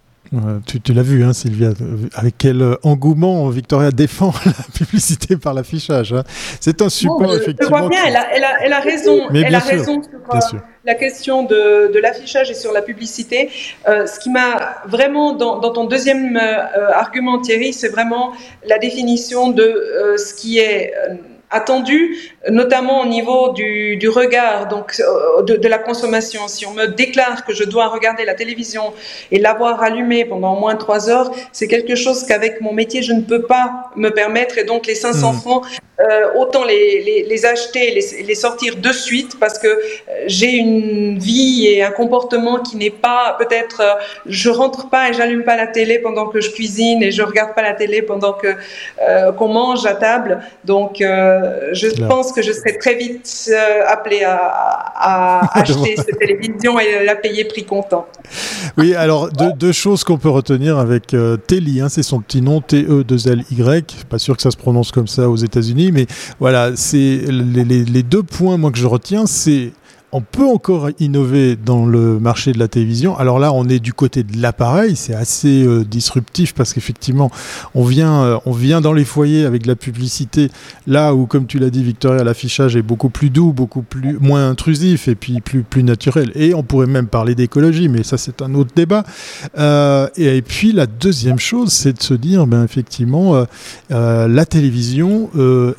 tu, 0.66 0.80
tu 0.80 0.92
l'as 0.92 1.02
vu, 1.02 1.24
hein, 1.24 1.32
Sylvia, 1.32 1.70
avec 2.14 2.34
quel 2.38 2.60
euh, 2.60 2.76
engouement 2.82 3.48
Victoria 3.48 3.90
défend 3.90 4.32
la 4.46 4.52
publicité 4.74 5.36
par 5.36 5.54
l'affichage. 5.54 6.12
Hein. 6.12 6.24
C'est 6.60 6.82
un 6.82 6.88
support, 6.88 7.34
effectivement. 7.34 7.76
Je 7.76 7.82
vois 7.82 7.88
bien, 7.88 8.02
elle 8.06 8.16
a, 8.16 8.34
elle 8.34 8.44
a, 8.44 8.64
elle 8.64 8.72
a 8.72 8.80
raison. 8.80 9.28
elle 9.32 9.54
a 9.54 9.58
raison 9.58 10.02
sur 10.02 10.56
euh, 10.56 10.58
la 10.84 10.94
question 10.94 11.44
de, 11.44 11.90
de 11.92 11.98
l'affichage 11.98 12.50
et 12.50 12.54
sur 12.54 12.72
la 12.72 12.82
publicité. 12.82 13.50
Euh, 13.88 14.06
ce 14.06 14.20
qui 14.20 14.30
m'a 14.30 14.76
vraiment, 14.86 15.32
dans, 15.32 15.58
dans, 15.58 15.72
ton 15.72 15.86
deuxième 15.86 16.38
argument, 16.94 17.40
Thierry, 17.40 17.72
c'est 17.72 17.88
vraiment 17.88 18.32
la 18.66 18.78
définition 18.78 19.50
de 19.50 20.14
ce 20.16 20.34
qui 20.34 20.58
est 20.58 20.92
attendu, 21.54 22.32
notamment 22.50 23.00
au 23.02 23.06
niveau 23.06 23.52
du, 23.52 23.96
du 23.96 24.08
regard, 24.08 24.68
donc 24.68 25.00
euh, 25.00 25.42
de, 25.42 25.56
de, 25.56 25.68
la 25.68 25.78
consommation. 25.78 26.48
Si 26.48 26.66
on 26.66 26.72
me 26.72 26.86
déclare 26.86 27.44
que 27.44 27.54
je 27.54 27.64
dois 27.64 27.86
regarder 27.88 28.24
la 28.24 28.34
télévision 28.34 28.92
et 29.30 29.38
l'avoir 29.38 29.82
allumée 29.82 30.24
pendant 30.24 30.56
au 30.56 30.60
moins 30.60 30.74
trois 30.74 31.08
heures, 31.08 31.30
c'est 31.52 31.68
quelque 31.68 31.94
chose 31.94 32.24
qu'avec 32.24 32.60
mon 32.60 32.72
métier 32.72 33.02
je 33.02 33.12
ne 33.12 33.22
peux 33.22 33.42
pas 33.42 33.90
me 33.96 34.10
permettre. 34.10 34.58
Et 34.58 34.64
donc 34.64 34.86
les 34.86 34.94
500 34.94 35.32
mmh. 35.32 35.36
francs, 35.36 35.64
euh, 36.00 36.32
autant 36.34 36.64
les, 36.64 37.02
les, 37.04 37.22
les 37.28 37.46
acheter, 37.46 37.92
les, 37.92 38.24
les, 38.24 38.34
sortir 38.34 38.76
de 38.76 38.90
suite 38.90 39.38
parce 39.38 39.60
que 39.60 39.68
euh, 39.68 39.78
j'ai 40.26 40.50
une 40.50 41.20
vie 41.20 41.68
et 41.68 41.84
un 41.84 41.92
comportement 41.92 42.58
qui 42.58 42.76
n'est 42.76 42.90
pas 42.90 43.36
peut-être. 43.38 43.80
Euh, 43.80 43.94
je 44.26 44.50
rentre 44.50 44.90
pas 44.90 45.10
et 45.10 45.12
j'allume 45.12 45.44
pas 45.44 45.56
la 45.56 45.68
télé 45.68 46.00
pendant 46.00 46.26
que 46.26 46.40
je 46.40 46.50
cuisine 46.50 47.00
et 47.00 47.12
je 47.12 47.22
regarde 47.22 47.54
pas 47.54 47.62
la 47.62 47.74
télé 47.74 48.02
pendant 48.02 48.32
que 48.32 48.48
euh, 49.02 49.30
qu'on 49.32 49.48
mange 49.48 49.86
à 49.86 49.94
table. 49.94 50.40
Donc 50.64 50.96
je 50.98 52.06
pense 52.08 52.32
que 52.32 52.42
je 52.42 52.52
serai 52.52 52.76
très 52.78 52.94
vite 52.94 53.50
appelé 53.86 54.24
à, 54.24 54.36
à 54.36 55.58
acheter 55.60 55.94
cette 55.96 56.18
télévision 56.18 56.78
et 56.80 57.04
la 57.04 57.14
payer 57.14 57.44
prix 57.44 57.64
comptant. 57.64 58.06
Oui, 58.76 58.94
alors 58.94 59.30
deux, 59.30 59.52
deux 59.56 59.72
choses 59.72 60.02
qu'on 60.02 60.18
peut 60.18 60.28
retenir 60.28 60.78
avec 60.78 61.14
Telly, 61.46 61.80
hein, 61.80 61.88
c'est 61.88 62.02
son 62.02 62.20
petit 62.20 62.42
nom 62.42 62.60
T-E-2-L-Y. 62.60 64.06
Pas 64.08 64.18
sûr 64.18 64.36
que 64.36 64.42
ça 64.42 64.50
se 64.50 64.56
prononce 64.56 64.90
comme 64.90 65.06
ça 65.06 65.28
aux 65.28 65.36
États-Unis 65.36 65.83
mais 65.92 66.06
voilà, 66.40 66.72
c'est 66.76 67.20
les, 67.28 67.64
les, 67.64 68.02
deux 68.02 68.22
points 68.22 68.56
moi 68.56 68.70
que 68.70 68.78
je 68.78 68.86
retiens, 68.86 69.26
c'est 69.26 69.72
on 70.14 70.20
peut 70.20 70.46
encore 70.46 70.90
innover 71.00 71.56
dans 71.56 71.86
le 71.86 72.20
marché 72.20 72.52
de 72.52 72.58
la 72.60 72.68
télévision. 72.68 73.18
Alors 73.18 73.40
là, 73.40 73.52
on 73.52 73.68
est 73.68 73.80
du 73.80 73.92
côté 73.92 74.22
de 74.22 74.40
l'appareil, 74.40 74.94
c'est 74.94 75.12
assez 75.12 75.64
euh, 75.64 75.84
disruptif 75.84 76.54
parce 76.54 76.72
qu'effectivement, 76.72 77.32
on 77.74 77.82
vient, 77.82 78.22
euh, 78.22 78.38
on 78.46 78.52
vient 78.52 78.80
dans 78.80 78.92
les 78.92 79.04
foyers 79.04 79.44
avec 79.44 79.62
de 79.62 79.66
la 79.66 79.74
publicité, 79.74 80.52
là 80.86 81.16
où, 81.16 81.26
comme 81.26 81.46
tu 81.46 81.58
l'as 81.58 81.68
dit, 81.68 81.82
Victoria, 81.82 82.22
l'affichage 82.22 82.76
est 82.76 82.82
beaucoup 82.82 83.08
plus 83.08 83.28
doux, 83.28 83.52
beaucoup 83.52 83.82
plus 83.82 84.16
moins 84.20 84.48
intrusif 84.48 85.08
et 85.08 85.16
puis 85.16 85.40
plus 85.40 85.82
naturel. 85.82 86.30
Et 86.36 86.54
on 86.54 86.62
pourrait 86.62 86.86
même 86.86 87.08
parler 87.08 87.34
d'écologie, 87.34 87.88
mais 87.88 88.04
ça 88.04 88.16
c'est 88.16 88.40
un 88.40 88.54
autre 88.54 88.70
débat. 88.76 89.02
Euh, 89.58 90.06
et, 90.16 90.42
puis 90.42 90.70
la 90.70 90.86
deuxième 90.86 91.40
chose, 91.40 91.72
c'est 91.72 91.98
de 91.98 92.02
se 92.02 92.14
dire, 92.14 92.46
ben 92.46 92.62
effectivement, 92.62 93.44
la 93.90 94.46
télévision 94.46 95.28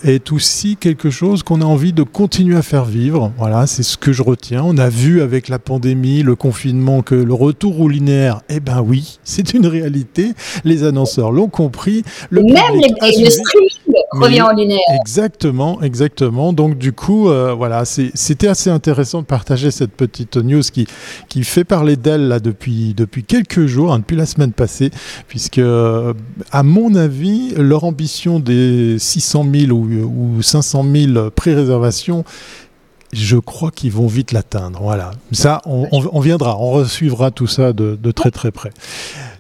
est 0.04 0.34
aussi 0.34 0.76
quelque 0.76 1.10
chose 1.10 1.42
qu'on 1.42 1.62
a 1.62 1.66
envie 1.66 1.94
de 1.94 2.04
continuer 2.04 2.58
à 2.58 2.62
faire 2.62 2.84
vivre. 2.84 3.32
Voilà, 3.38 3.66
c'est 3.66 3.84
ce 3.84 3.96
que 3.96 4.12
je 4.12 4.25
On 4.52 4.78
a 4.78 4.90
vu 4.90 5.22
avec 5.22 5.50
la 5.50 5.60
pandémie, 5.60 6.24
le 6.24 6.36
confinement, 6.36 7.02
que 7.02 7.14
le 7.16 7.34
retour 7.34 7.80
au 7.80 7.88
linéaire, 7.88 8.42
eh 8.50 8.60
ben 8.60 8.82
oui, 8.82 9.20
c'est 9.24 9.54
une 9.54 9.68
réalité. 9.68 10.34
Les 10.64 10.84
annonceurs 10.84 11.32
l'ont 11.32 11.48
compris. 11.48 12.04
Le 12.30 12.42
Même 12.42 12.54
les, 12.74 13.24
le 13.24 13.30
streaming 13.30 13.70
revient 14.12 14.42
en 14.42 14.52
linéaire. 14.52 14.80
Exactement, 15.00 15.82
exactement. 15.82 16.54
Donc 16.54 16.78
du 16.78 16.92
coup, 16.92 17.30
euh, 17.30 17.54
voilà, 17.54 17.84
c'était 17.86 18.48
assez 18.48 18.70
intéressant 18.70 19.22
de 19.22 19.26
partager 19.26 19.70
cette 19.70 19.92
petite 19.92 20.38
news 20.38 20.62
qui, 20.62 20.88
qui 21.30 21.44
fait 21.44 21.64
parler 21.64 21.96
d'elle 21.96 22.28
là 22.28 22.40
depuis, 22.40 22.94
depuis 22.96 23.24
quelques 23.24 23.68
jours, 23.68 23.94
hein, 23.94 24.00
depuis 24.00 24.18
la 24.18 24.26
semaine 24.26 24.54
passée, 24.54 24.90
puisque 25.28 25.62
à 26.52 26.64
mon 26.64 26.96
avis, 26.96 27.54
leur 27.58 27.84
ambition 27.84 28.40
des 28.40 28.98
600 28.98 29.46
000 29.54 29.72
ou, 29.72 30.38
ou 30.38 30.42
500 30.42 30.86
000 31.14 31.30
pré-réservations 31.30 32.24
je 33.16 33.38
crois 33.38 33.72
qu'ils 33.72 33.92
vont 33.92 34.08
vite 34.08 34.32
l'atteindre. 34.32 34.80
Voilà. 34.82 35.12
Ça, 35.32 35.62
on, 35.66 36.20
viendra, 36.20 36.58
on 36.60 36.72
resuivra 36.72 37.32
tout 37.32 37.48
ça 37.48 37.74
de, 37.74 38.12
très 38.12 38.32
très 38.32 38.52
près. 38.52 38.72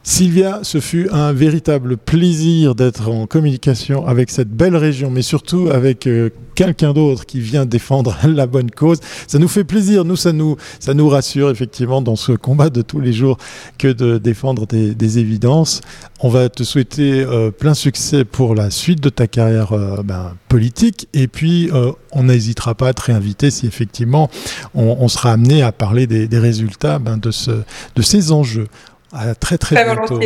Sylvia, 0.07 0.59
ce 0.61 0.79
fut 0.79 1.09
un 1.11 1.33
véritable 1.33 1.97
plaisir 1.97 2.75
d'être 2.75 3.09
en 3.09 3.25
communication 3.25 4.05
avec 4.05 4.29
cette 4.29 4.51
belle 4.51 4.75
région, 4.75 5.09
mais 5.09 5.23
surtout 5.23 5.69
avec 5.71 6.05
euh, 6.05 6.29
quelqu'un 6.53 6.93
d'autre 6.93 7.25
qui 7.25 7.39
vient 7.39 7.65
défendre 7.65 8.15
la 8.27 8.45
bonne 8.45 8.69
cause. 8.69 8.99
Ça 9.25 9.39
nous 9.39 9.47
fait 9.47 9.63
plaisir, 9.63 10.05
nous 10.05 10.15
ça 10.15 10.31
nous 10.31 10.57
ça 10.79 10.93
nous 10.93 11.09
rassure 11.09 11.49
effectivement 11.49 12.03
dans 12.03 12.15
ce 12.15 12.33
combat 12.33 12.69
de 12.69 12.83
tous 12.83 12.99
les 12.99 13.13
jours 13.13 13.39
que 13.79 13.87
de 13.87 14.19
défendre 14.19 14.67
des, 14.67 15.17
évidences. 15.17 15.81
On 16.19 16.29
va 16.29 16.49
te 16.49 16.63
souhaiter 16.63 17.23
euh, 17.23 17.49
plein 17.49 17.73
succès 17.73 18.25
pour 18.25 18.53
la 18.53 18.69
suite 18.69 19.01
de 19.01 19.09
ta 19.09 19.25
carrière 19.25 19.73
euh, 19.73 20.03
ben, 20.03 20.35
politique 20.49 21.07
et 21.13 21.27
puis 21.27 21.71
on 22.11 22.23
n'hésitera 22.23 22.75
pas 22.75 22.89
à 22.89 22.93
te 22.93 23.01
réinviter 23.01 23.49
si 23.49 23.65
effectivement 23.65 24.29
on, 24.75 25.07
sera 25.07 25.31
amené 25.31 25.63
à 25.63 25.71
parler 25.71 26.05
des, 26.05 26.39
résultats 26.39 26.99
ben, 26.99 27.17
de, 27.17 27.31
ce, 27.31 27.51
de 27.95 28.01
ces 28.03 28.31
enjeux. 28.31 28.67
À 29.15 29.33
très 29.33 29.57
très, 29.57 29.75
bientôt. 29.75 30.19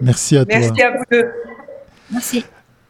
Merci 0.00 0.36
à 0.36 0.44
toi. 0.44 0.58
Merci 0.58 0.82
à 0.82 0.90
vous 0.92 1.04
deux. 1.10 1.30
Merci. 2.12 2.44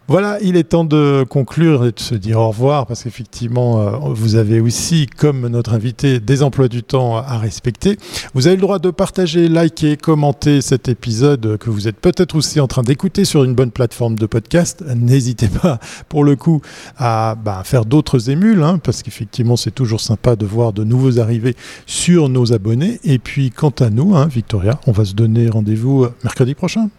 Voilà, 0.09 0.39
il 0.41 0.57
est 0.57 0.63
temps 0.63 0.85
de 0.85 1.25
conclure 1.29 1.85
et 1.85 1.91
de 1.91 1.99
se 1.99 2.15
dire 2.15 2.39
au 2.39 2.49
revoir 2.49 2.87
parce 2.87 3.03
qu'effectivement, 3.03 3.81
euh, 3.81 3.91
vous 4.15 4.37
avez 4.37 4.61
aussi, 4.61 5.09
comme 5.09 5.49
notre 5.49 5.75
invité, 5.75 6.21
des 6.21 6.45
emplois 6.45 6.69
du 6.69 6.85
temps 6.85 7.17
à 7.17 7.39
respecter. 7.39 7.99
Vous 8.33 8.47
avez 8.47 8.55
le 8.55 8.63
droit 8.63 8.79
de 8.79 8.91
partager, 8.91 9.49
liker, 9.49 9.97
commenter 9.97 10.61
cet 10.61 10.89
épisode 10.89 11.57
que 11.59 11.71
vous 11.71 11.89
êtes 11.89 11.97
peut-être 11.97 12.37
aussi 12.37 12.61
en 12.61 12.69
train 12.69 12.83
d'écouter 12.83 13.25
sur 13.25 13.43
une 13.43 13.55
bonne 13.55 13.73
plateforme 13.73 14.15
de 14.15 14.27
podcast. 14.27 14.85
N'hésitez 14.95 15.49
pas, 15.49 15.81
pour 16.09 16.23
le 16.23 16.37
coup, 16.37 16.63
à 16.97 17.35
bah, 17.35 17.63
faire 17.65 17.85
d'autres 17.85 18.31
émules 18.31 18.63
hein, 18.63 18.79
parce 18.79 19.03
qu'effectivement, 19.03 19.57
c'est 19.57 19.75
toujours 19.75 20.01
sympa 20.01 20.37
de 20.37 20.47
voir 20.47 20.73
de 20.73 20.85
nouveaux 20.85 21.19
arrivés 21.19 21.57
sur 21.87 22.29
nos 22.29 22.53
abonnés. 22.53 23.01
Et 23.03 23.19
puis, 23.19 23.51
quant 23.51 23.75
à 23.81 23.91
nous, 23.91 24.15
hein, 24.15 24.29
Victoria, 24.29 24.79
on 24.87 24.93
va 24.93 25.05
se 25.05 25.15
donner 25.15 25.49
rendez-vous 25.49 26.07
mercredi 26.23 26.55
prochain. 26.55 26.91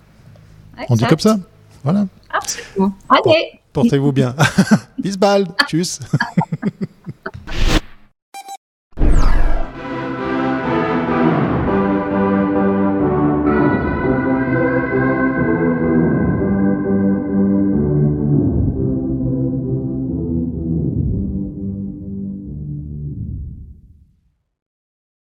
On 0.89 0.95
dit 0.97 1.05
comme 1.05 1.19
ça 1.19 1.37
voilà. 1.87 2.05
Allez. 3.07 3.61
Portez-vous 3.71 4.11
bien. 4.11 4.35
Bisbald. 4.97 5.47
Tchuss. 5.69 6.01